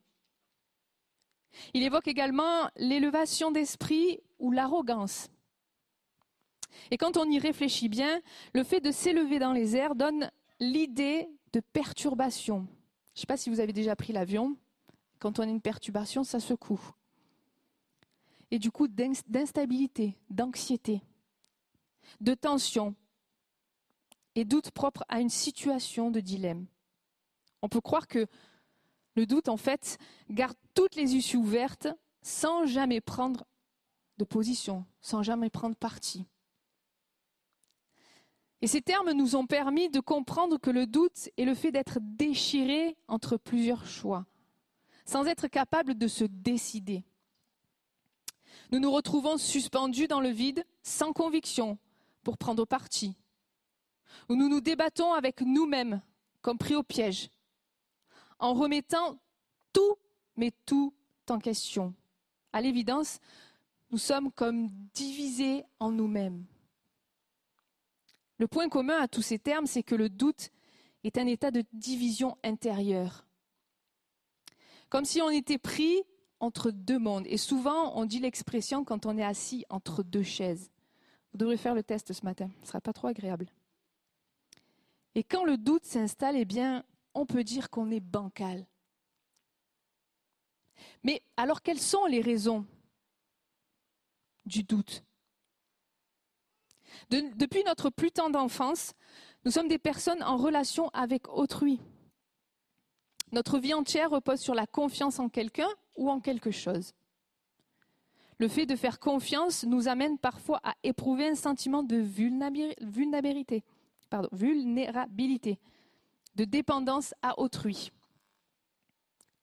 [1.74, 5.30] Il évoque également l'élévation d'esprit ou l'arrogance.
[6.90, 8.22] Et quand on y réfléchit bien,
[8.54, 12.68] le fait de s'élever dans les airs donne l'idée de perturbation.
[13.14, 14.56] Je ne sais pas si vous avez déjà pris l'avion.
[15.20, 16.82] Quand on a une perturbation, ça secoue.
[18.50, 21.02] Et du coup, d'instabilité, d'anxiété,
[22.20, 22.96] de tension
[24.36, 26.66] et doute propre à une situation de dilemme.
[27.62, 28.28] On peut croire que
[29.16, 29.98] le doute, en fait,
[30.30, 31.88] garde toutes les issues ouvertes
[32.22, 33.46] sans jamais prendre
[34.18, 36.26] de position, sans jamais prendre parti.
[38.62, 41.98] Et ces termes nous ont permis de comprendre que le doute est le fait d'être
[42.02, 44.28] déchiré entre plusieurs choix,
[45.06, 47.04] sans être capable de se décider.
[48.72, 51.80] Nous nous retrouvons suspendus dans le vide, sans conviction,
[52.24, 53.18] pour prendre parti.
[54.30, 56.02] Ou nous nous débattons avec nous-mêmes,
[56.42, 57.32] comme pris au piège,
[58.42, 59.20] en remettant
[59.72, 59.96] tout,
[60.36, 60.94] mais tout
[61.30, 61.94] en question.
[62.52, 63.20] À l'évidence,
[63.92, 66.46] nous sommes comme divisés en nous-mêmes.
[68.38, 70.52] Le point commun à tous ces termes, c'est que le doute
[71.06, 73.26] est un état de division intérieure.
[74.90, 76.04] Comme si on était pris
[76.42, 77.28] entre deux mondes.
[77.28, 80.72] Et souvent, on dit l'expression quand on est assis entre deux chaises.
[81.32, 83.48] Vous devrez faire le test ce matin, ce ne sera pas trop agréable.
[85.16, 86.84] Et quand le doute s'installe, eh bien,
[87.14, 88.66] on peut dire qu'on est bancal.
[91.04, 92.66] Mais alors, quelles sont les raisons
[94.46, 95.04] du doute?
[97.10, 98.94] Depuis notre plus tendre enfance,
[99.46, 101.80] nous sommes des personnes en relation avec autrui.
[103.32, 106.94] Notre vie entière repose sur la confiance en quelqu'un ou en quelque chose.
[108.38, 113.64] Le fait de faire confiance nous amène parfois à éprouver un sentiment de vulnérabilité.
[114.32, 115.60] vulnérabilité.
[116.36, 117.92] De dépendance à autrui.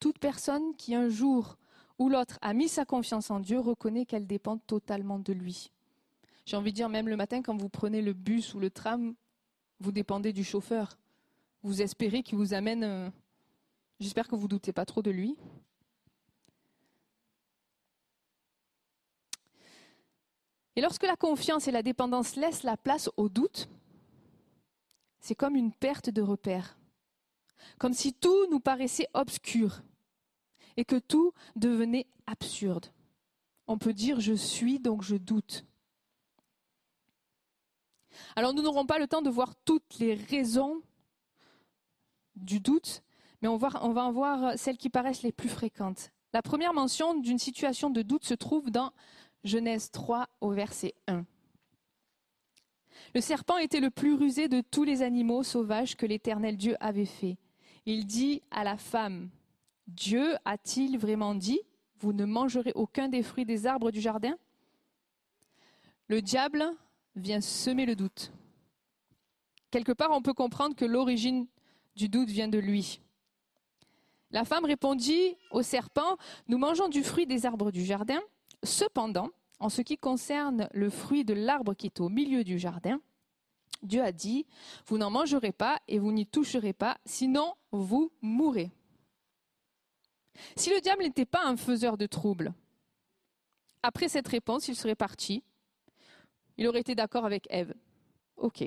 [0.01, 1.57] Toute personne qui un jour
[1.99, 5.71] ou l'autre a mis sa confiance en Dieu reconnaît qu'elle dépend totalement de lui.
[6.47, 9.15] J'ai envie de dire, même le matin, quand vous prenez le bus ou le tram,
[9.81, 10.97] vous dépendez du chauffeur.
[11.63, 12.85] Vous espérez qu'il vous amène.
[12.85, 13.11] Euh,
[14.01, 15.37] j'espère que vous ne doutez pas trop de lui.
[20.77, 23.69] Et lorsque la confiance et la dépendance laissent la place au doute,
[25.19, 26.78] c'est comme une perte de repère.
[27.79, 29.83] Comme si tout nous paraissait obscur
[30.77, 32.87] et que tout devenait absurde.
[33.67, 35.67] On peut dire je suis donc je doute.
[38.37, 40.83] Alors nous n'aurons pas le temps de voir toutes les raisons
[42.37, 43.03] du doute,
[43.43, 46.11] mais on va, en voir celles qui paraissent les plus fréquentes.
[46.33, 48.93] La première mention d'une situation de doute se trouve dans
[49.45, 51.25] Genèse 3 au verset 1.
[53.15, 57.07] Le serpent était le plus rusé de tous les animaux sauvages que l'Éternel Dieu avait
[57.07, 57.39] fait.
[57.91, 59.31] Il dit à la femme,
[59.87, 61.59] Dieu a-t-il vraiment dit,
[62.01, 64.37] vous ne mangerez aucun des fruits des arbres du jardin?
[66.09, 66.67] Le diable
[67.17, 68.31] vient semer le doute.
[69.71, 71.47] Quelque part, on peut comprendre que l'origine
[71.97, 73.01] du doute vient de lui.
[74.33, 78.21] La femme répondit au serpent, Nous mangeons du fruit des arbres du jardin,
[78.65, 79.31] Cependant,
[79.61, 83.01] en ce qui concerne le fruit de l'arbre qui est au milieu du jardin,
[83.83, 84.47] Dieu a dit,
[84.87, 88.71] vous n'en mangerez pas et vous n'y toucherez pas, sinon vous mourrez.
[90.57, 92.53] Si le diable n'était pas un faiseur de troubles,
[93.83, 95.43] après cette réponse, il serait parti.
[96.57, 97.75] Il aurait été d'accord avec Ève.
[98.37, 98.65] OK.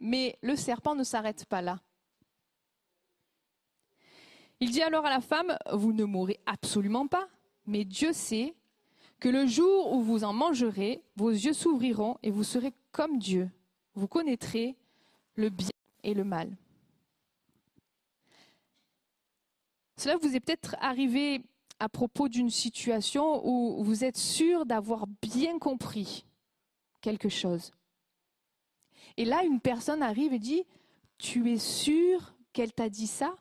[0.00, 1.80] Mais le serpent ne s'arrête pas là.
[4.60, 7.28] Il dit alors à la femme, vous ne mourrez absolument pas,
[7.66, 8.54] mais Dieu sait
[9.18, 13.50] que le jour où vous en mangerez, vos yeux s'ouvriront et vous serez comme Dieu.
[13.94, 14.76] Vous connaîtrez
[15.34, 15.70] le bien
[16.02, 16.56] et le mal.
[19.96, 21.42] Cela vous est peut-être arrivé
[21.78, 26.24] à propos d'une situation où vous êtes sûr d'avoir bien compris
[27.00, 27.72] quelque chose.
[29.16, 30.64] Et là, une personne arrive et dit,
[31.18, 33.36] tu es sûr qu'elle t'a dit ça?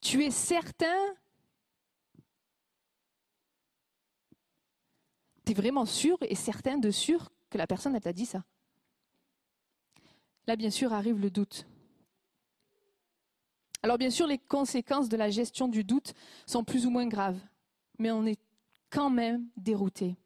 [0.00, 1.14] Tu es certain
[5.44, 8.42] tu es vraiment sûr et certain de sûr que la personne t'a dit ça.
[10.46, 11.66] Là, bien sûr, arrive le doute.
[13.82, 16.14] Alors, bien sûr, les conséquences de la gestion du doute
[16.46, 17.38] sont plus ou moins graves,
[17.98, 18.40] mais on est
[18.90, 20.16] quand même dérouté.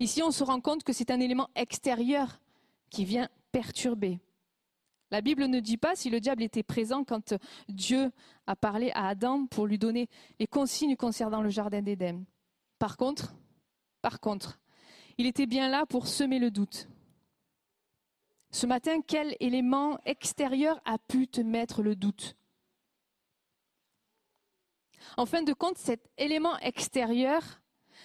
[0.00, 2.40] Ici, on se rend compte que c'est un élément extérieur
[2.90, 4.18] qui vient perturber.
[5.12, 7.34] La Bible ne dit pas si le diable était présent quand
[7.68, 8.10] Dieu
[8.46, 10.08] a parlé à Adam pour lui donner
[10.38, 12.24] les consignes concernant le jardin d'Éden.
[12.78, 13.34] Par contre,
[14.02, 14.58] par contre,
[15.18, 16.88] il était bien là pour semer le doute.
[18.50, 22.36] Ce matin, quel élément extérieur a pu te mettre le doute?
[25.16, 27.42] En fin de compte, cet élément extérieur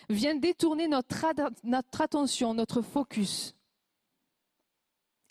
[0.09, 1.25] vient détourner notre,
[1.99, 3.55] attention, notre focus.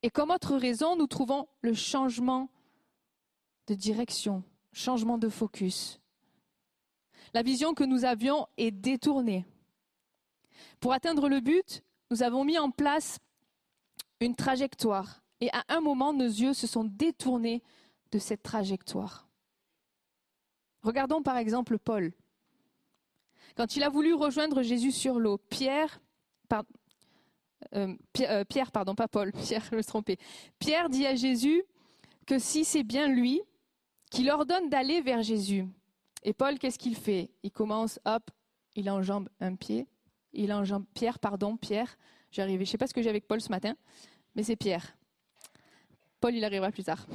[0.02, 2.50] Et comme autre raison, nous trouvons le changement
[3.66, 6.00] de direction, changement de focus.
[7.32, 9.44] La vision que nous avions est détournée.
[10.80, 13.18] Pour atteindre le but, nous avons mis en place
[14.20, 15.22] une trajectoire.
[15.40, 17.62] Et à un moment, nos yeux se sont détournés
[18.12, 19.28] de cette trajectoire.
[20.82, 22.12] Regardons par exemple Paul.
[23.56, 26.00] Quand il a voulu rejoindre Jésus sur l'eau, Pierre,
[27.74, 30.16] euh, euh, Pierre, pardon, pas Paul, Pierre, je me.
[30.58, 31.64] Pierre dit à Jésus
[32.26, 33.42] que si c'est bien lui,
[34.10, 35.66] qu'il ordonne d'aller vers Jésus.
[36.22, 37.30] Et Paul, qu'est-ce qu'il fait?
[37.42, 38.30] Il commence, hop,
[38.76, 39.86] il enjambe un pied,
[40.34, 41.96] il enjambe Pierre, pardon, Pierre.
[42.30, 43.76] J'arrivais, je sais pas ce que j'ai avec Paul ce matin,
[44.34, 44.96] mais c'est Pierre.
[46.20, 47.06] Paul, il arrivera plus tard.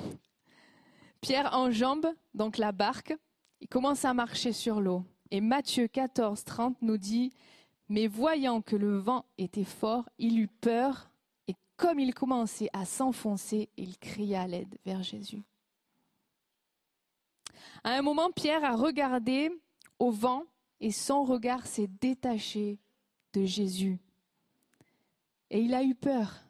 [1.22, 3.14] Pierre enjambe donc la barque.
[3.62, 5.04] Il commence à marcher sur l'eau.
[5.32, 7.34] Et Matthieu 14, 30 nous dit,
[7.90, 11.10] mais voyant que le vent était fort, il eut peur,
[11.48, 15.44] et comme il commençait à s'enfoncer, il cria à l'aide vers Jésus.
[17.84, 19.52] À un moment, Pierre a regardé
[19.98, 20.46] au vent,
[20.80, 22.80] et son regard s'est détaché
[23.34, 24.00] de Jésus.
[25.50, 26.44] Et il a eu peur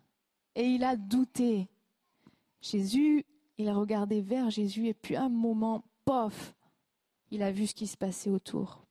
[0.56, 1.70] et il a douté.
[2.62, 3.26] Jésus,
[3.58, 6.54] il a regardé vers Jésus et puis un moment, pof,
[7.32, 8.86] il a vu ce qui se passait autour.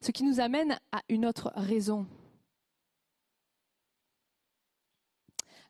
[0.00, 2.06] Ce qui nous amène à une autre raison.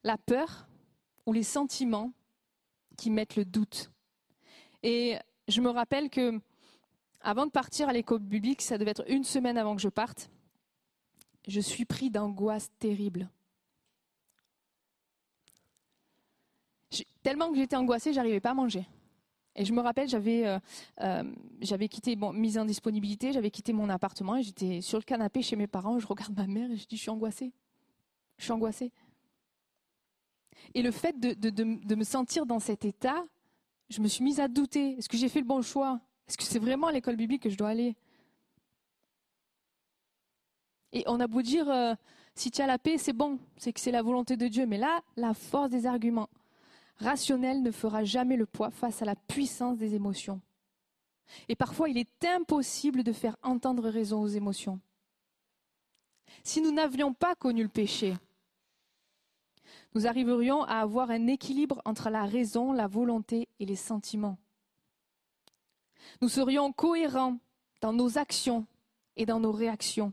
[0.03, 0.67] La peur
[1.25, 2.13] ou les sentiments
[2.97, 3.91] qui mettent le doute.
[4.83, 5.17] Et
[5.49, 6.41] je me rappelle que
[7.25, 10.31] avant de partir à l'école biblique, ça devait être une semaine avant que je parte,
[11.49, 13.29] je suis pris d'angoisse terrible.
[17.25, 18.87] tellement que j'étais angoissée, j'arrivais pas à manger.
[19.57, 20.59] Et je me rappelle, j'avais euh,
[21.01, 21.25] euh,
[21.61, 25.43] j'avais quitté, bon, mise en disponibilité, j'avais quitté mon appartement et j'étais sur le canapé
[25.43, 25.99] chez mes parents.
[25.99, 27.53] Je regarde ma mère et je dis, je suis angoissée.
[28.37, 28.93] Je suis angoissée.
[30.75, 33.25] Et le fait de, de, de, me sentir dans cet état,
[33.89, 34.99] je me suis mise à douter.
[34.99, 36.01] Est-ce que j'ai fait le bon choix?
[36.29, 37.97] Est-ce que c'est vraiment à l'école biblique que je dois aller?
[40.93, 41.95] Et on a beau dire, euh,
[42.35, 44.67] si tu as la paix, c'est bon, c'est que c'est la volonté de Dieu.
[44.67, 46.29] Mais là, la force des arguments
[46.99, 50.41] rationnel ne fera jamais le poids face à la puissance des émotions.
[51.49, 54.81] Et parfois, il est impossible de faire entendre raison aux émotions.
[56.43, 58.15] Si nous n'avions pas connu le péché,
[59.95, 64.39] nous arriverions à avoir un équilibre entre la raison, la volonté et les sentiments.
[66.21, 67.39] Nous serions cohérents
[67.81, 68.67] dans nos actions
[69.17, 70.13] et dans nos réactions.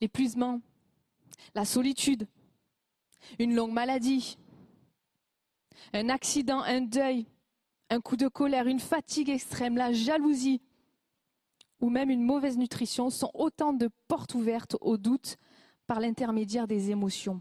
[0.00, 0.60] L'épuisement,
[1.54, 2.26] la solitude,
[3.38, 4.38] une longue maladie,
[5.92, 7.26] un accident, un deuil,
[7.90, 10.60] un coup de colère, une fatigue extrême, la jalousie
[11.82, 15.36] ou même une mauvaise nutrition sont autant de portes ouvertes au doute
[15.86, 17.40] par l'intermédiaire des émotions.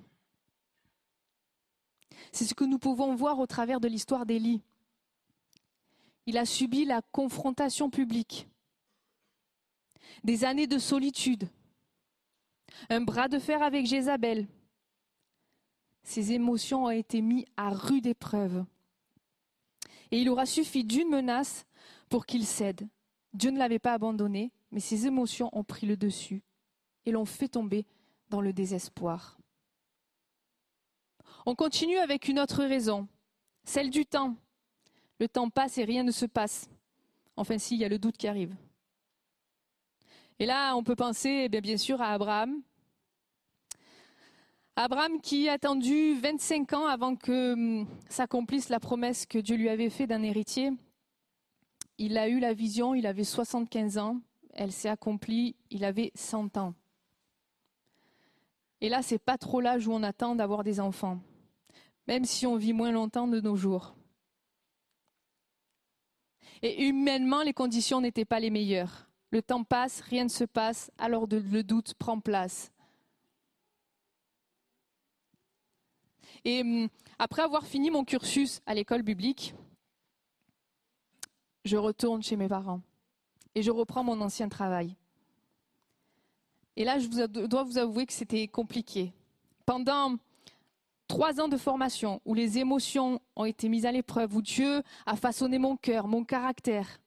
[2.32, 4.62] C'est ce que nous pouvons voir au travers de l'histoire d'Élie.
[6.26, 8.48] Il a subi la confrontation publique,
[10.24, 11.50] des années de solitude,
[12.90, 14.48] un bras de fer avec Jézabel,
[16.04, 18.66] ses émotions ont été mises à rude épreuve.
[20.12, 21.66] Et il aura suffi d'une menace
[22.10, 22.88] pour qu'il cède.
[23.34, 26.44] Dieu ne l'avait pas abandonné, mais ses émotions ont pris le dessus
[27.06, 27.86] et l'ont fait tomber
[28.30, 29.38] dans le désespoir.
[31.46, 33.08] On continue avec une autre raison,
[33.64, 34.36] celle du temps.
[35.22, 36.68] Le temps passe et rien ne se passe.
[37.38, 38.56] Enfin, s'il y a le doute qui arrive.
[40.40, 42.64] Et là, on peut penser eh bien sûr à Abraham,
[44.76, 49.70] Abraham qui a attendu 25 ans avant que hum, s'accomplisse la promesse que Dieu lui
[49.70, 50.72] avait faite d'un héritier.
[52.00, 54.22] Il a eu la vision, il avait 75 ans,
[54.56, 56.74] elle s'est accomplie, il avait 100 ans.
[58.80, 61.20] Et là, c'est pas trop l'âge où on attend d'avoir des enfants,
[62.08, 63.94] même si on vit moins longtemps de nos jours.
[66.62, 69.08] Et humainement, les conditions n'étaient pas les meilleures.
[69.32, 72.72] Le temps passe, rien ne se passe, alors le doute prend place.
[76.44, 76.88] Et hum,
[77.20, 79.54] après avoir fini mon cursus à l'école biblique,
[81.66, 82.82] je retourne chez mes parents
[83.54, 84.96] et je reprends mon ancien travail.
[86.76, 89.14] Et là, je dois vous avouer que c'était compliqué.
[89.66, 90.16] Pendant
[91.12, 95.18] trois ans de formation où les émotions ont été mises à l'épreuve, où Dieu a
[95.18, 97.02] façonné mon cœur, mon caractère,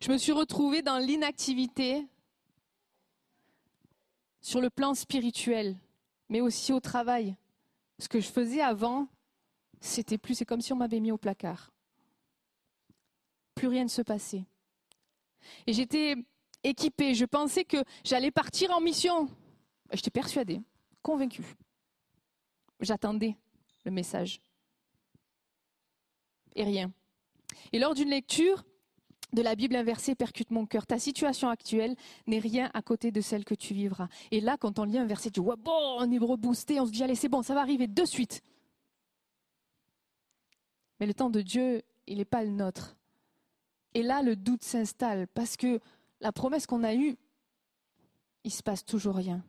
[0.00, 2.06] je me suis retrouvée dans l'inactivité
[4.40, 5.76] sur le plan spirituel
[6.28, 7.36] mais aussi au travail.
[7.98, 9.08] Ce que je faisais avant,
[9.80, 11.72] c'était plus, c'est comme si on m'avait mis au placard.
[13.56, 14.44] Plus rien ne se passait.
[15.66, 16.14] Et j'étais
[16.62, 19.28] équipée, je pensais que j'allais partir en mission.
[19.92, 20.62] J'étais persuadée,
[21.02, 21.56] convaincue.
[22.80, 23.36] J'attendais
[23.84, 24.40] le message.
[26.54, 26.92] Et rien.
[27.72, 28.64] Et lors d'une lecture,
[29.34, 30.86] de la Bible inversée percute mon cœur.
[30.86, 31.96] Ta situation actuelle
[32.26, 34.08] n'est rien à côté de celle que tu vivras.
[34.30, 37.16] Et là, quand on lit un verset, bon, on est reboosté, on se dit, allez,
[37.16, 38.42] c'est bon, ça va arriver de suite.
[41.00, 42.96] Mais le temps de Dieu, il n'est pas le nôtre.
[43.94, 45.80] Et là, le doute s'installe parce que
[46.20, 47.16] la promesse qu'on a eue,
[48.44, 49.44] il se passe toujours rien.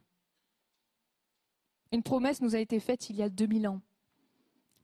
[1.92, 3.82] Une promesse nous a été faite il y a 2000 ans.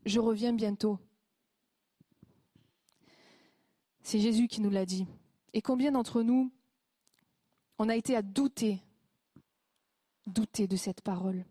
[0.05, 0.99] Je reviens bientôt.
[4.01, 5.05] C'est Jésus qui nous l'a dit.
[5.53, 6.51] Et combien d'entre nous,
[7.77, 8.79] on a été à douter,
[10.25, 11.45] douter de cette parole?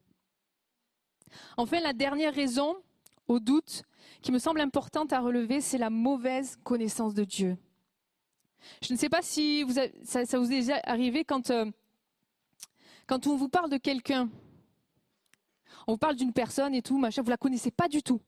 [1.56, 2.76] Enfin, la dernière raison
[3.28, 3.82] au doute
[4.22, 7.56] qui me semble importante à relever, c'est la mauvaise connaissance de Dieu.
[8.82, 9.64] Je ne sais pas si
[10.04, 11.66] ça, vous est déjà arrivé quand, euh,
[13.06, 14.28] quand on vous parle de quelqu'un,
[15.86, 18.20] on vous parle d'une personne et tout, machin, vous la connaissez pas du tout.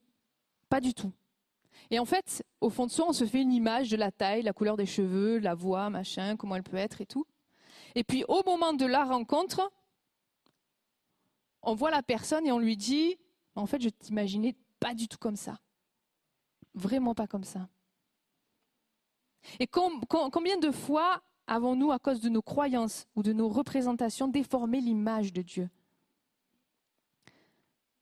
[0.69, 1.13] Pas du tout.
[1.91, 4.43] Et en fait, au fond de soi, on se fait une image de la taille,
[4.43, 7.27] la couleur des cheveux, la voix, machin, comment elle peut être et tout.
[7.95, 9.71] Et puis au moment de la rencontre,
[11.63, 13.17] on voit la personne et on lui dit,
[13.55, 15.59] en fait, je t'imaginais pas du tout comme ça.
[16.75, 17.69] Vraiment pas comme ça.
[19.59, 24.81] Et combien de fois avons-nous, à cause de nos croyances ou de nos représentations, déformé
[24.81, 25.69] l'image de Dieu?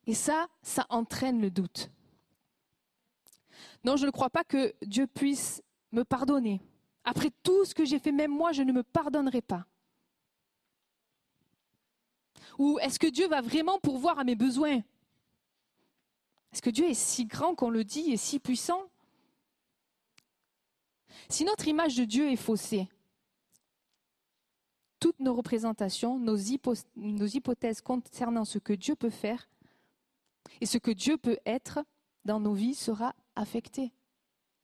[0.07, 1.90] Et ça, ça entraîne le doute.
[3.84, 6.61] Non, je ne crois pas que Dieu puisse me pardonner.
[7.05, 9.66] Après tout ce que j'ai fait, même moi, je ne me pardonnerai pas.
[12.59, 14.80] Ou est-ce que Dieu va vraiment pourvoir à mes besoins?
[16.53, 18.82] Est-ce que Dieu est si grand qu'on le dit et si puissant?
[21.28, 22.88] Si notre image de Dieu est faussée,
[24.98, 29.48] toutes nos représentations, nos, hypothèses concernant ce que Dieu peut faire
[30.61, 31.80] et ce que Dieu peut être
[32.24, 33.92] dans nos vies sera affectée.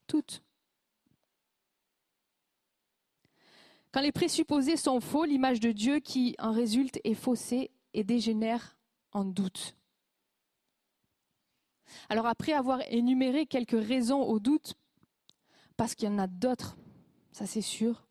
[0.07, 0.43] Toutes.
[3.93, 8.77] Quand les présupposés sont faux, l'image de Dieu qui en résulte est faussée et dégénère
[9.13, 9.75] en doute.
[12.09, 14.75] Alors après avoir énuméré quelques raisons au doute,
[15.77, 16.77] parce qu'il y en a d'autres,
[17.33, 18.07] ça c'est sûr,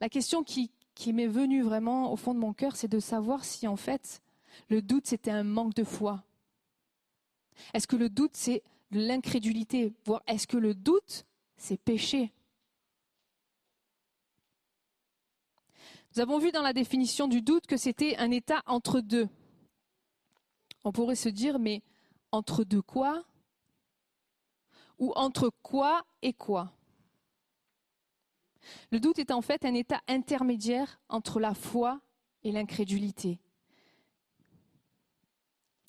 [0.00, 0.70] la question qui
[1.12, 4.20] m'est venue vraiment au fond de mon cœur, c'est de savoir si en fait
[4.68, 6.22] le doute c'était un manque de foi.
[7.72, 11.26] Est-ce que le doute c'est de l'incrédulité, voire est-ce que le doute
[11.56, 12.32] c'est péché?
[16.14, 19.28] Nous avons vu dans la définition du doute que c'était un état entre deux.
[20.84, 21.82] On pourrait se dire, mais
[22.30, 23.24] entre deux quoi?
[24.98, 26.72] Ou entre quoi et quoi?
[28.92, 32.00] Le doute est en fait un état intermédiaire entre la foi
[32.44, 33.40] et l'incrédulité.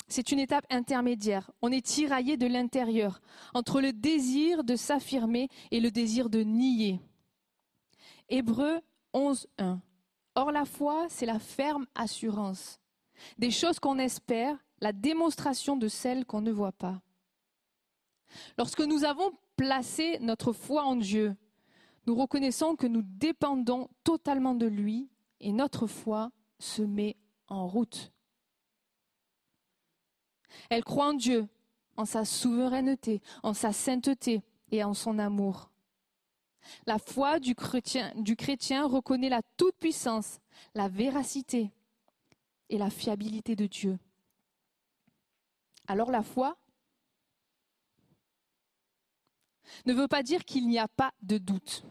[0.08, 1.50] C'est une étape intermédiaire.
[1.62, 3.22] On est tiraillé de l'intérieur
[3.54, 7.00] entre le désir de s'affirmer et le désir de nier.
[8.30, 8.82] Hébreu
[9.14, 9.82] 11, 1.
[10.36, 12.80] Or la foi, c'est la ferme assurance
[13.38, 17.02] des choses qu'on espère, la démonstration de celles qu'on ne voit pas.
[18.58, 21.36] Lorsque nous avons placé notre foi en Dieu,
[22.08, 28.12] nous reconnaissons que nous dépendons totalement de lui et notre foi se met en route.
[30.70, 31.48] Elle croit en Dieu,
[31.98, 34.42] en sa souveraineté, en sa sainteté
[34.72, 35.70] et en son amour.
[36.88, 40.40] La foi du chrétien, reconnaît la toute-puissance,
[40.74, 41.72] la véracité
[42.70, 44.00] et la fiabilité de Dieu.
[45.88, 46.58] Alors la foi
[49.86, 51.84] ne veut pas dire qu'il n'y a pas de doute.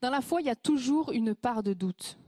[0.00, 2.18] Dans la foi, il y a toujours une part de doute.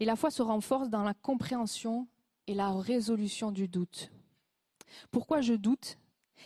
[0.00, 2.08] Et la foi se renforce dans la compréhension
[2.46, 4.10] et la résolution du doute.
[5.10, 5.98] Pourquoi je doute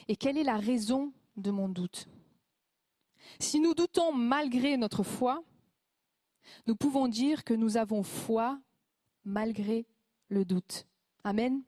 [0.08, 2.08] et quelle est la raison de mon doute?
[3.38, 5.44] Si nous doutons malgré notre foi,
[6.66, 8.60] nous pouvons dire que nous avons foi
[9.24, 9.86] malgré
[10.28, 10.86] le doute.
[11.24, 11.62] Amen.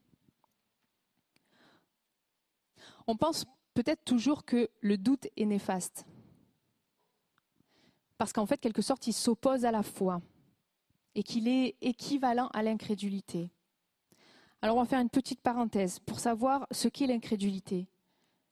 [3.07, 6.07] On pense peut-être toujours que le doute est néfaste.
[8.19, 10.23] Parce qu'en fait, quelque sorte, il s'oppose à la foi
[11.15, 13.51] et qu'il est équivalent à l'incrédulité.
[14.63, 17.87] Alors on va faire une petite parenthèse pour savoir ce qu'est l'incrédulité.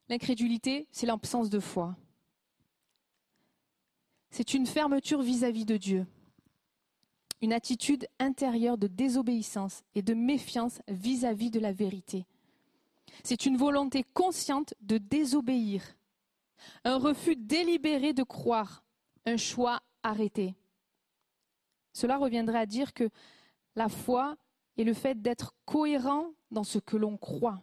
[0.09, 1.97] L'incrédulité, c'est l'absence de foi.
[4.31, 6.07] C'est une fermeture vis-à-vis de Dieu,
[7.41, 12.27] une attitude intérieure de désobéissance et de méfiance vis-à-vis de la vérité.
[13.25, 15.83] C'est une volonté consciente de désobéir,
[16.85, 18.85] un refus délibéré de croire,
[19.27, 20.55] un choix arrêté.
[21.93, 23.11] Cela reviendrait à dire que
[23.77, 24.37] la foi
[24.77, 27.63] est le fait d'être cohérent dans ce que l'on croit.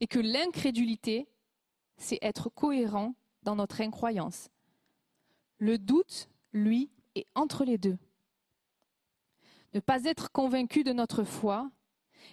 [0.00, 1.28] Et que l'incrédulité,
[1.96, 4.50] c'est être cohérent dans notre incroyance.
[5.58, 7.98] Le doute, lui, est entre les deux.
[9.74, 11.70] Ne pas être convaincu de notre foi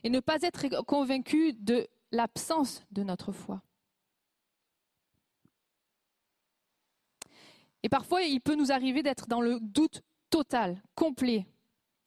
[0.04, 3.62] et ne pas être convaincu de l'absence de notre foi.
[7.84, 10.02] Et parfois, il peut nous arriver d'être dans le doute
[10.34, 11.46] total, complet,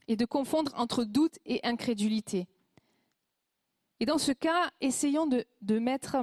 [0.08, 2.48] et de confondre entre doute et incrédulité.
[4.00, 6.16] Et dans ce cas, essayons de, mettre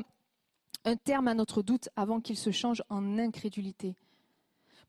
[0.84, 3.96] un terme à notre doute avant qu'il se change en incrédulité.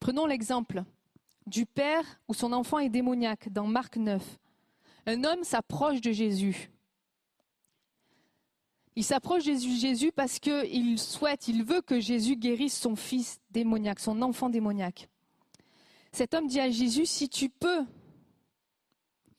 [0.01, 0.83] Prenons l'exemple
[1.47, 4.41] du père où son enfant est démoniaque dans Marc 9.
[5.07, 6.73] Un homme s'approche de Jésus.
[8.97, 14.01] Il s'approche de Jésus parce qu'il souhaite, il veut que Jésus guérisse son fils démoniaque,
[14.01, 15.09] son enfant démoniaque.
[16.15, 17.85] Cet homme dit à Jésus, si tu peux.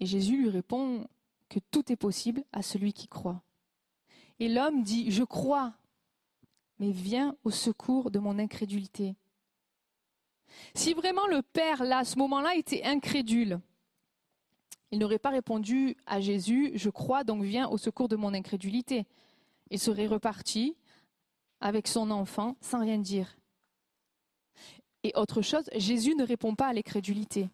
[0.01, 1.07] Et Jésus lui répond
[1.47, 3.41] que tout est possible à celui qui croit.
[4.39, 5.73] Et l'homme dit, je crois,
[6.79, 9.15] mais viens au secours de mon incrédulité.
[10.73, 13.61] Si vraiment le Père, là, à ce moment-là, était incrédule,
[14.91, 19.05] il n'aurait pas répondu à Jésus, je crois, donc viens au secours de mon incrédulité.
[19.69, 20.75] Il serait reparti
[21.61, 23.37] avec son enfant sans rien dire.
[25.05, 27.51] Et autre chose, Jésus ne répond pas à l'incrédulité.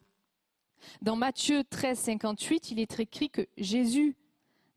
[1.02, 4.16] Dans Matthieu 13, 58, il est écrit que Jésus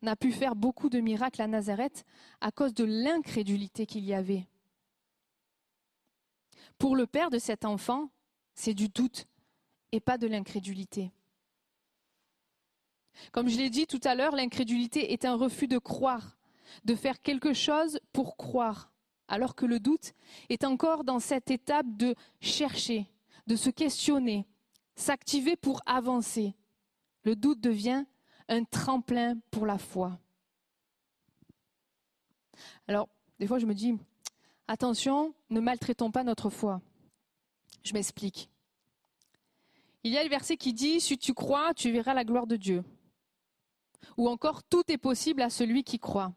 [0.03, 2.05] n'a pu faire beaucoup de miracles à Nazareth
[2.41, 4.49] à cause de l'incrédulité qu'il y avait.
[6.77, 8.11] Pour le père de cet enfant,
[8.57, 9.29] c'est du doute
[9.93, 11.13] et pas de l'incrédulité.
[13.31, 16.37] Comme je l'ai dit tout à l'heure, l'incrédulité est un refus de croire,
[16.85, 18.91] de faire quelque chose pour croire,
[19.29, 20.13] alors que le doute
[20.49, 23.11] est encore dans cette étape de chercher,
[23.47, 24.47] de se questionner,
[24.97, 26.55] s'activer pour avancer.
[27.23, 28.05] Le doute devient
[28.49, 30.19] un tremplin pour la foi.
[32.87, 33.09] Alors,
[33.39, 33.97] des fois, je me dis,
[34.69, 36.81] attention, ne maltraitons pas notre foi.
[37.83, 38.51] Je m'explique.
[40.03, 42.57] Il y a le verset qui dit, si tu crois, tu verras la gloire de
[42.57, 42.85] Dieu.
[44.19, 46.35] Ou encore, tout est possible à celui qui croit.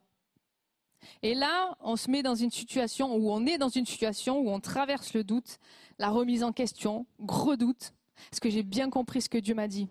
[1.22, 4.50] Et là, on se met dans une situation où on est dans une situation où
[4.50, 5.60] on traverse le doute,
[6.00, 7.94] la remise en question, gros doute.
[8.32, 9.88] Est-ce que j'ai bien compris ce que Dieu m'a dit?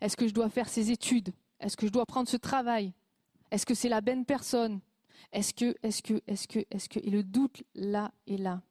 [0.00, 1.32] Est-ce que je dois faire ces études?
[1.60, 2.92] Est-ce que je dois prendre ce travail?
[3.50, 4.80] Est-ce que c'est la bonne personne?
[5.32, 7.00] Est-ce que, est-ce que, est-ce que, est-ce que?
[7.00, 8.62] Et le doute là et là.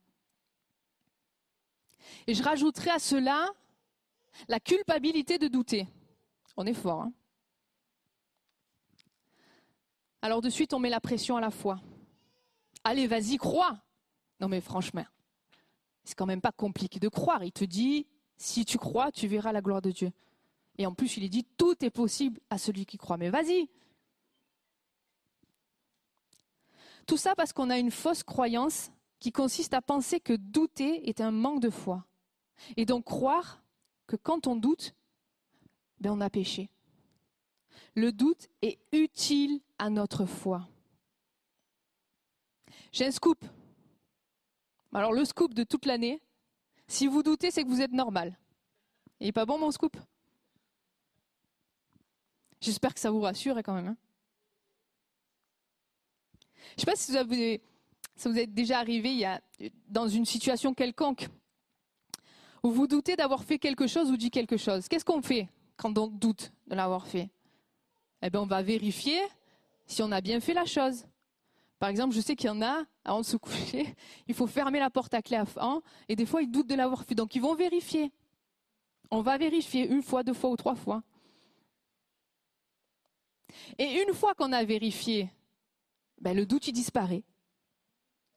[2.25, 3.49] Et je rajouterai à cela
[4.47, 5.88] la culpabilité de douter.
[6.55, 7.13] On est fort, hein
[10.22, 11.80] Alors de suite, on met la pression à la foi.
[12.84, 13.78] Allez, vas-y, crois.
[14.39, 15.05] Non mais franchement,
[16.03, 17.43] c'est quand même pas compliqué de croire.
[17.43, 18.07] Il te dit,
[18.38, 20.11] si tu crois, tu verras la gloire de Dieu.
[20.78, 23.18] Et en plus, il est dit, tout est possible à celui qui croit.
[23.18, 23.68] Mais vas-y.
[27.07, 31.22] Tout ça parce qu'on a une fausse croyance qui consiste à penser que douter est
[31.22, 32.05] un manque de foi.
[32.76, 33.61] Et donc croire
[34.07, 34.93] que quand on doute,
[35.99, 36.70] ben on a péché.
[37.95, 40.67] Le doute est utile à notre foi.
[42.91, 43.43] J'ai un scoop.
[44.93, 46.21] Alors le scoop de toute l'année,
[46.88, 48.38] si vous doutez, c'est que vous êtes normal.
[49.19, 49.97] Il n'est pas bon mon scoop?
[52.61, 53.88] J'espère que ça vous rassure quand même.
[53.89, 53.97] Hein.
[56.69, 57.61] Je ne sais pas si vous avez,
[58.15, 59.25] ça vous est déjà arrivé
[59.88, 61.28] dans une situation quelconque
[62.63, 64.88] où vous doutez d'avoir fait quelque chose ou dit quelque chose.
[64.88, 67.30] Qu'est-ce qu'on fait quand on doute de l'avoir fait?
[68.22, 69.20] Eh bien, on va vérifier
[69.86, 71.05] si on a bien fait la chose.
[71.80, 73.95] Par exemple, je sais qu'il y en a, avant de se coucher,
[74.28, 76.76] il faut fermer la porte à clé à fin, et des fois, ils doutent de
[76.76, 77.15] l'avoir fait.
[77.15, 78.11] Donc, ils vont vérifier.
[79.11, 81.03] On va vérifier une fois, deux fois ou trois fois.
[83.78, 85.30] Et une fois qu'on a vérifié,
[86.20, 87.24] ben, le doute, disparaît.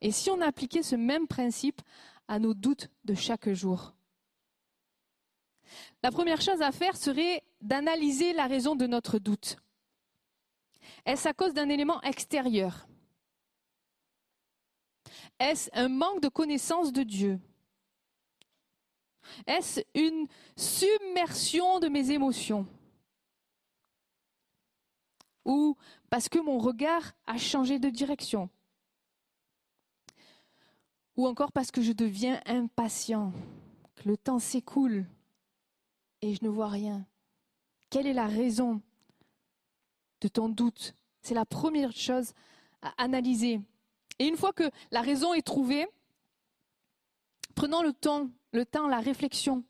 [0.02, 1.80] Et si on appliquait ce même principe
[2.28, 3.94] à nos doutes de chaque jour?
[6.02, 9.56] La première chose à faire serait d'analyser la raison de notre doute.
[11.04, 12.86] Est-ce à cause d'un élément extérieur?
[15.38, 17.40] Est-ce un manque de connaissance de Dieu?
[19.46, 20.26] Est-ce une
[20.56, 22.66] submersion de mes émotions?
[25.44, 25.76] Ou
[26.10, 28.50] parce que mon regard a changé de direction?
[31.16, 33.32] Ou encore parce que je deviens impatient,
[33.96, 35.06] que le temps s'écoule
[36.22, 37.06] et je ne vois rien?
[37.88, 38.82] Quelle est la raison
[40.20, 40.94] de ton doute.
[41.22, 42.32] C'est la première chose
[42.82, 43.60] à analyser.
[44.18, 45.86] Et une fois que la raison est trouvée,
[47.54, 49.64] prenons le temps, le temps, la réflexion.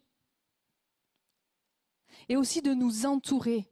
[2.29, 3.69] Et aussi de nous entourer.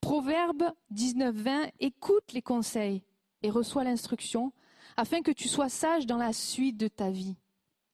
[0.00, 3.02] Proverbe 19, 20, écoute les conseils
[3.42, 4.52] et reçois l'instruction
[4.96, 7.36] afin que tu sois sage dans la suite de ta vie.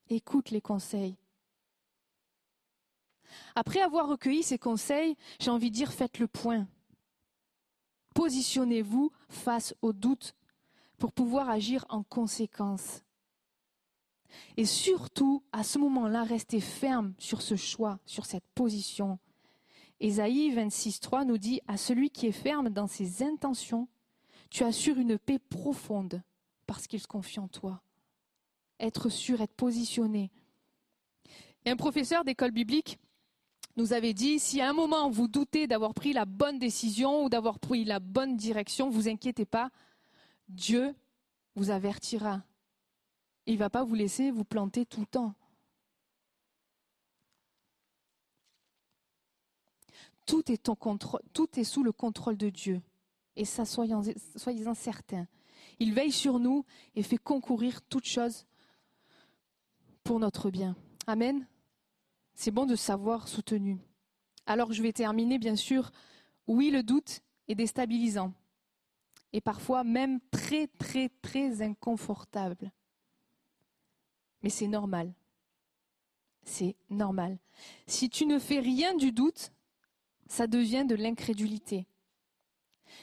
[0.09, 1.17] Écoute les conseils.
[3.55, 6.67] Après avoir recueilli ces conseils, j'ai envie de dire faites le point
[8.19, 10.35] positionnez-vous face au doute
[10.97, 13.05] pour pouvoir agir en conséquence.
[14.57, 19.21] Et surtout, à ce moment-là, restez ferme sur ce choix, sur cette position.
[20.01, 23.87] Ésaïe 26.3 nous dit, à celui qui est ferme dans ses intentions,
[24.51, 26.21] tu assures une paix profonde
[26.67, 27.83] parce qu'il se confie en toi.
[28.81, 30.33] Être sûr, être positionné.
[31.65, 32.99] Et un professeur d'école biblique
[33.79, 37.29] nous avait dit, si à un moment vous doutez d'avoir pris la bonne décision ou
[37.29, 39.71] d'avoir pris la bonne direction, vous inquiétez pas,
[40.49, 40.95] Dieu
[41.55, 42.43] vous avertira.
[43.47, 45.33] Il ne va pas vous laisser vous planter tout le temps.
[50.27, 50.61] Tout est,
[51.33, 52.83] tout est sous le contrôle de Dieu.
[53.37, 55.29] Et ça, soyez-en certains.
[55.79, 56.65] Il veille sur nous
[56.97, 58.45] et fait concourir toutes choses
[60.03, 60.75] pour notre bien.
[61.07, 61.47] Amen
[62.39, 63.79] c'est bon de savoir soutenu.
[64.47, 65.91] Alors je vais terminer, bien sûr.
[66.47, 68.33] Oui, le doute est déstabilisant
[69.33, 72.71] et parfois même très, très, très inconfortable.
[74.43, 75.13] Mais c'est normal.
[76.45, 77.39] C'est normal.
[77.89, 79.51] Si tu ne fais rien du doute,
[80.29, 81.89] ça devient de l'incrédulité.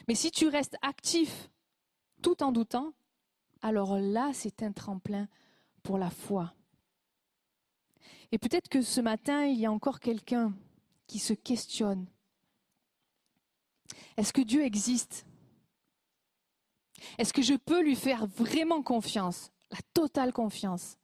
[0.08, 1.50] Mais si tu restes actif
[2.22, 2.94] tout en doutant,
[3.62, 5.28] alors là, c'est un tremplin
[5.84, 6.54] pour la foi.
[8.32, 10.54] Et peut-être que ce matin, il y a encore quelqu'un
[11.08, 12.06] qui se questionne.
[14.18, 15.26] Est-ce que Dieu existe?
[17.18, 20.98] Est-ce que je peux lui faire vraiment confiance, la totale confiance?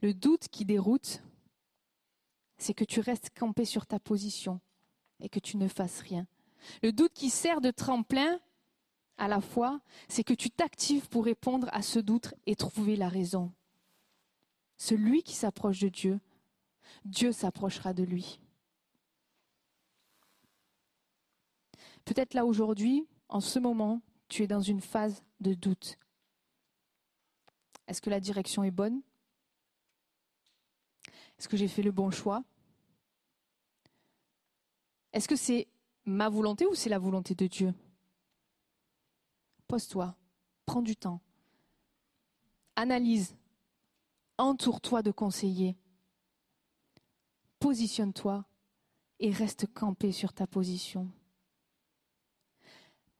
[0.00, 1.22] Le doute qui déroute,
[2.58, 4.60] c'est que tu restes campé sur ta position
[5.20, 6.26] et que tu ne fasses rien.
[6.82, 8.40] Le doute qui sert de tremplin
[9.18, 13.08] à la fois, c'est que tu t'actives pour répondre à ce doute et trouver la
[13.08, 13.52] raison.
[14.76, 16.20] Celui qui s'approche de Dieu,
[17.04, 18.40] Dieu s'approchera de lui.
[22.04, 25.98] Peut-être là aujourd'hui, en ce moment, tu es dans une phase de doute.
[27.88, 29.02] Est-ce que la direction est bonne?
[31.38, 32.44] Est-ce que j'ai fait le bon choix?
[35.12, 35.68] Est-ce que c'est
[36.04, 37.74] ma volonté ou c'est la volonté de Dieu?
[39.66, 40.14] Pose-toi,
[40.64, 41.20] prends du temps,
[42.76, 43.34] analyse,
[44.38, 45.76] entoure-toi de conseillers,
[47.58, 48.44] positionne-toi
[49.18, 51.10] et reste campé sur ta position.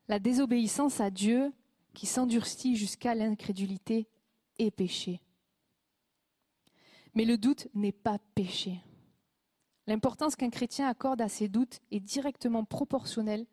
[0.08, 1.52] La désobéissance à Dieu
[1.94, 4.08] qui s'endurcit jusqu'à l'incrédulité
[4.58, 5.20] est péché.
[7.14, 8.80] Mais le doute n'est pas péché.
[9.86, 13.46] L'importance qu'un chrétien accorde à ses doutes est directement proportionnelle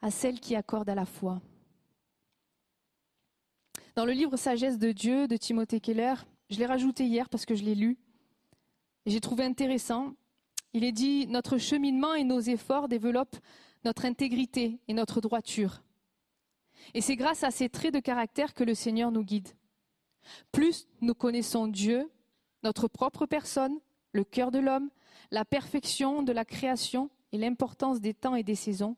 [0.00, 1.40] à celle qu'il accorde à la foi.
[3.94, 6.14] Dans le livre Sagesse de Dieu de Timothée Keller,
[6.54, 7.98] je l'ai rajouté hier parce que je l'ai lu,
[9.06, 10.14] et j'ai trouvé intéressant.
[10.72, 13.36] Il est dit Notre cheminement et nos efforts développent
[13.84, 15.82] notre intégrité et notre droiture.
[16.94, 19.48] Et c'est grâce à ces traits de caractère que le Seigneur nous guide.
[20.52, 22.10] Plus nous connaissons Dieu,
[22.62, 23.78] notre propre personne,
[24.12, 24.90] le cœur de l'homme,
[25.30, 28.96] la perfection de la création et l'importance des temps et des saisons,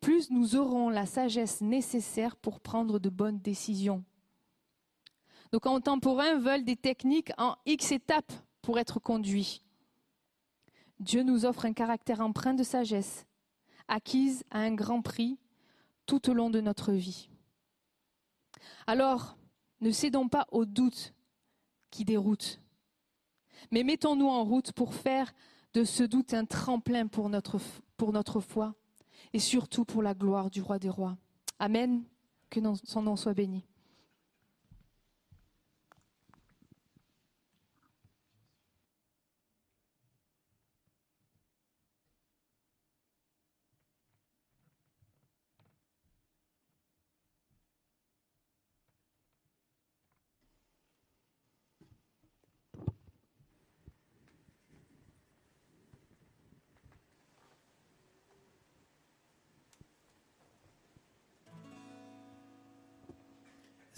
[0.00, 4.04] plus nous aurons la sagesse nécessaire pour prendre de bonnes décisions.
[5.54, 9.62] Nos contemporains veulent des techniques en X étapes pour être conduits.
[10.98, 13.24] Dieu nous offre un caractère empreint de sagesse,
[13.86, 15.38] acquise à un grand prix
[16.06, 17.28] tout au long de notre vie.
[18.88, 19.36] Alors,
[19.80, 21.14] ne cédons pas aux doutes
[21.92, 22.60] qui déroutent,
[23.70, 25.32] mais mettons-nous en route pour faire
[25.72, 27.60] de ce doute un tremplin pour notre,
[27.96, 28.74] pour notre foi
[29.32, 31.16] et surtout pour la gloire du roi des rois.
[31.60, 32.02] Amen.
[32.50, 33.64] Que son nom soit béni.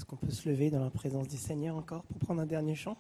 [0.06, 2.96] Qu'on peut se lever dans la présence du Seigneur encore pour prendre un dernier chant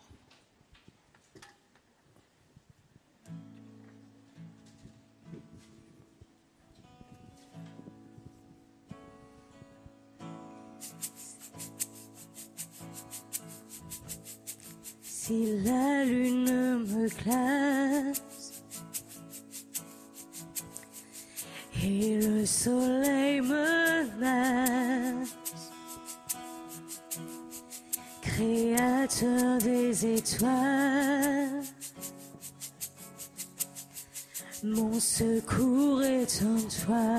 [34.96, 36.56] mon secours est en
[36.86, 37.18] toi.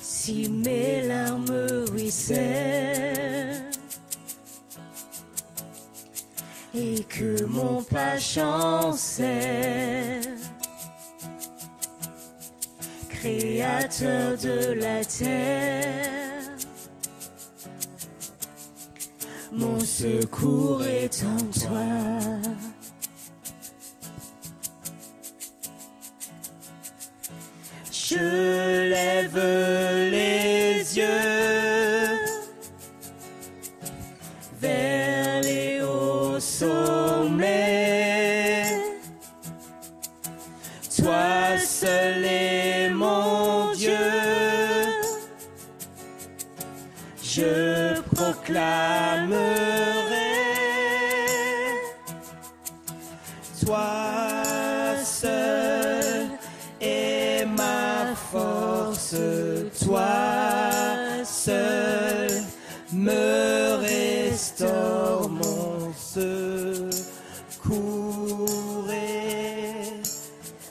[0.00, 3.70] Si mes larmes ruissellent
[6.74, 9.28] et que mon pas chancelle,
[13.10, 16.56] Créateur de la terre,
[19.52, 22.49] mon secours est en toi.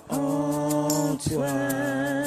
[0.10, 2.19] En toi.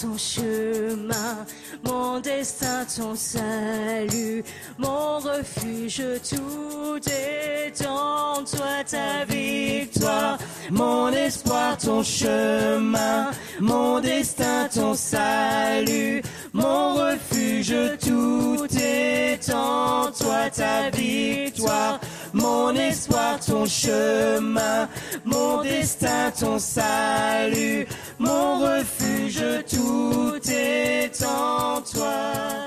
[0.00, 1.46] Ton chemin,
[1.84, 4.42] mon destin, ton salut,
[4.78, 8.84] mon refuge, tout est en toi.
[8.86, 10.38] Ta victoire,
[10.70, 16.22] Mon espoir, ton chemin, mon destin, ton salut,
[16.52, 22.00] mon refuge, tout est en toi, ta victoire.
[22.32, 24.88] Mon espoir, ton chemin,
[25.24, 27.86] mon destin, ton salut,
[28.20, 32.66] mon refuge, tout est en toi.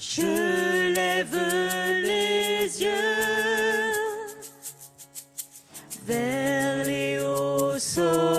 [0.00, 1.36] Je lève
[2.02, 3.92] les yeux
[6.06, 8.31] vers les hauts.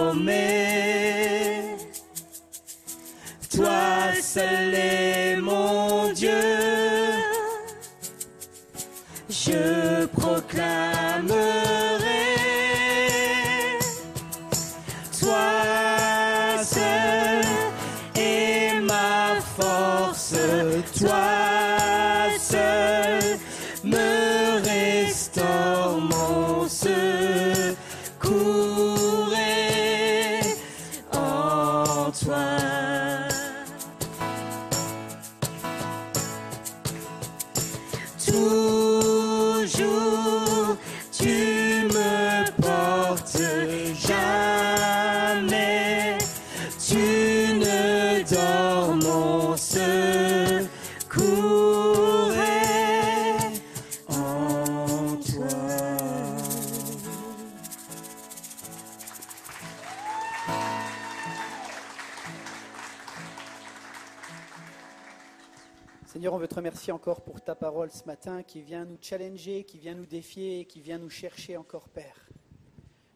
[66.54, 70.06] Te remercier encore pour ta parole ce matin qui vient nous challenger, qui vient nous
[70.06, 72.30] défier, qui vient nous chercher encore, Père.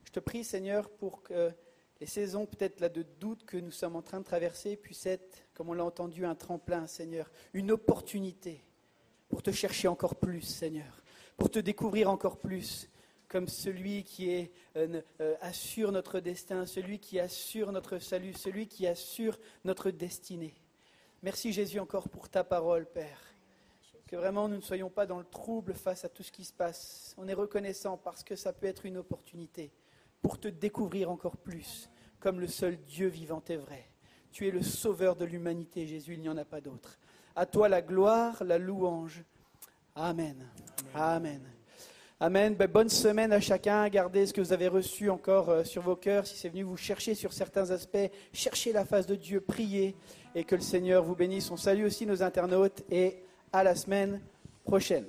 [0.05, 1.51] Je te prie, Seigneur, pour que
[2.01, 5.43] les saisons peut-être là de doute que nous sommes en train de traverser puissent être,
[5.53, 8.65] comme on l'a entendu, un tremplin, Seigneur, une opportunité
[9.29, 11.03] pour te chercher encore plus, Seigneur,
[11.37, 12.89] pour te découvrir encore plus
[13.27, 18.87] comme celui qui euh, euh, assure notre destin, celui qui assure notre salut, celui qui
[18.87, 20.55] assure notre destinée.
[21.27, 23.19] Merci Jésus encore pour ta parole, Père.
[24.07, 26.53] Que vraiment nous ne soyons pas dans le trouble face à tout ce qui se
[26.53, 27.13] passe.
[27.17, 29.73] On est reconnaissant parce que ça peut être une opportunité
[30.21, 31.89] pour te découvrir encore plus
[32.21, 33.89] comme le seul Dieu vivant et vrai.
[34.31, 36.97] Tu es le sauveur de l'humanité, Jésus, il n'y en a pas d'autre.
[37.35, 39.25] À toi la gloire, la louange.
[39.95, 40.49] Amen.
[40.93, 41.56] Amen.
[42.19, 42.55] Amen.
[42.55, 43.87] Ben, bonne semaine à chacun.
[43.89, 46.25] Gardez ce que vous avez reçu encore euh, sur vos cœurs.
[46.25, 49.95] Si c'est venu vous chercher sur certains aspects, cherchez la face de Dieu, priez
[50.33, 51.51] et que le Seigneur vous bénisse.
[51.51, 53.17] On salue aussi nos internautes et
[53.53, 54.19] à la semaine
[54.63, 55.05] prochaine.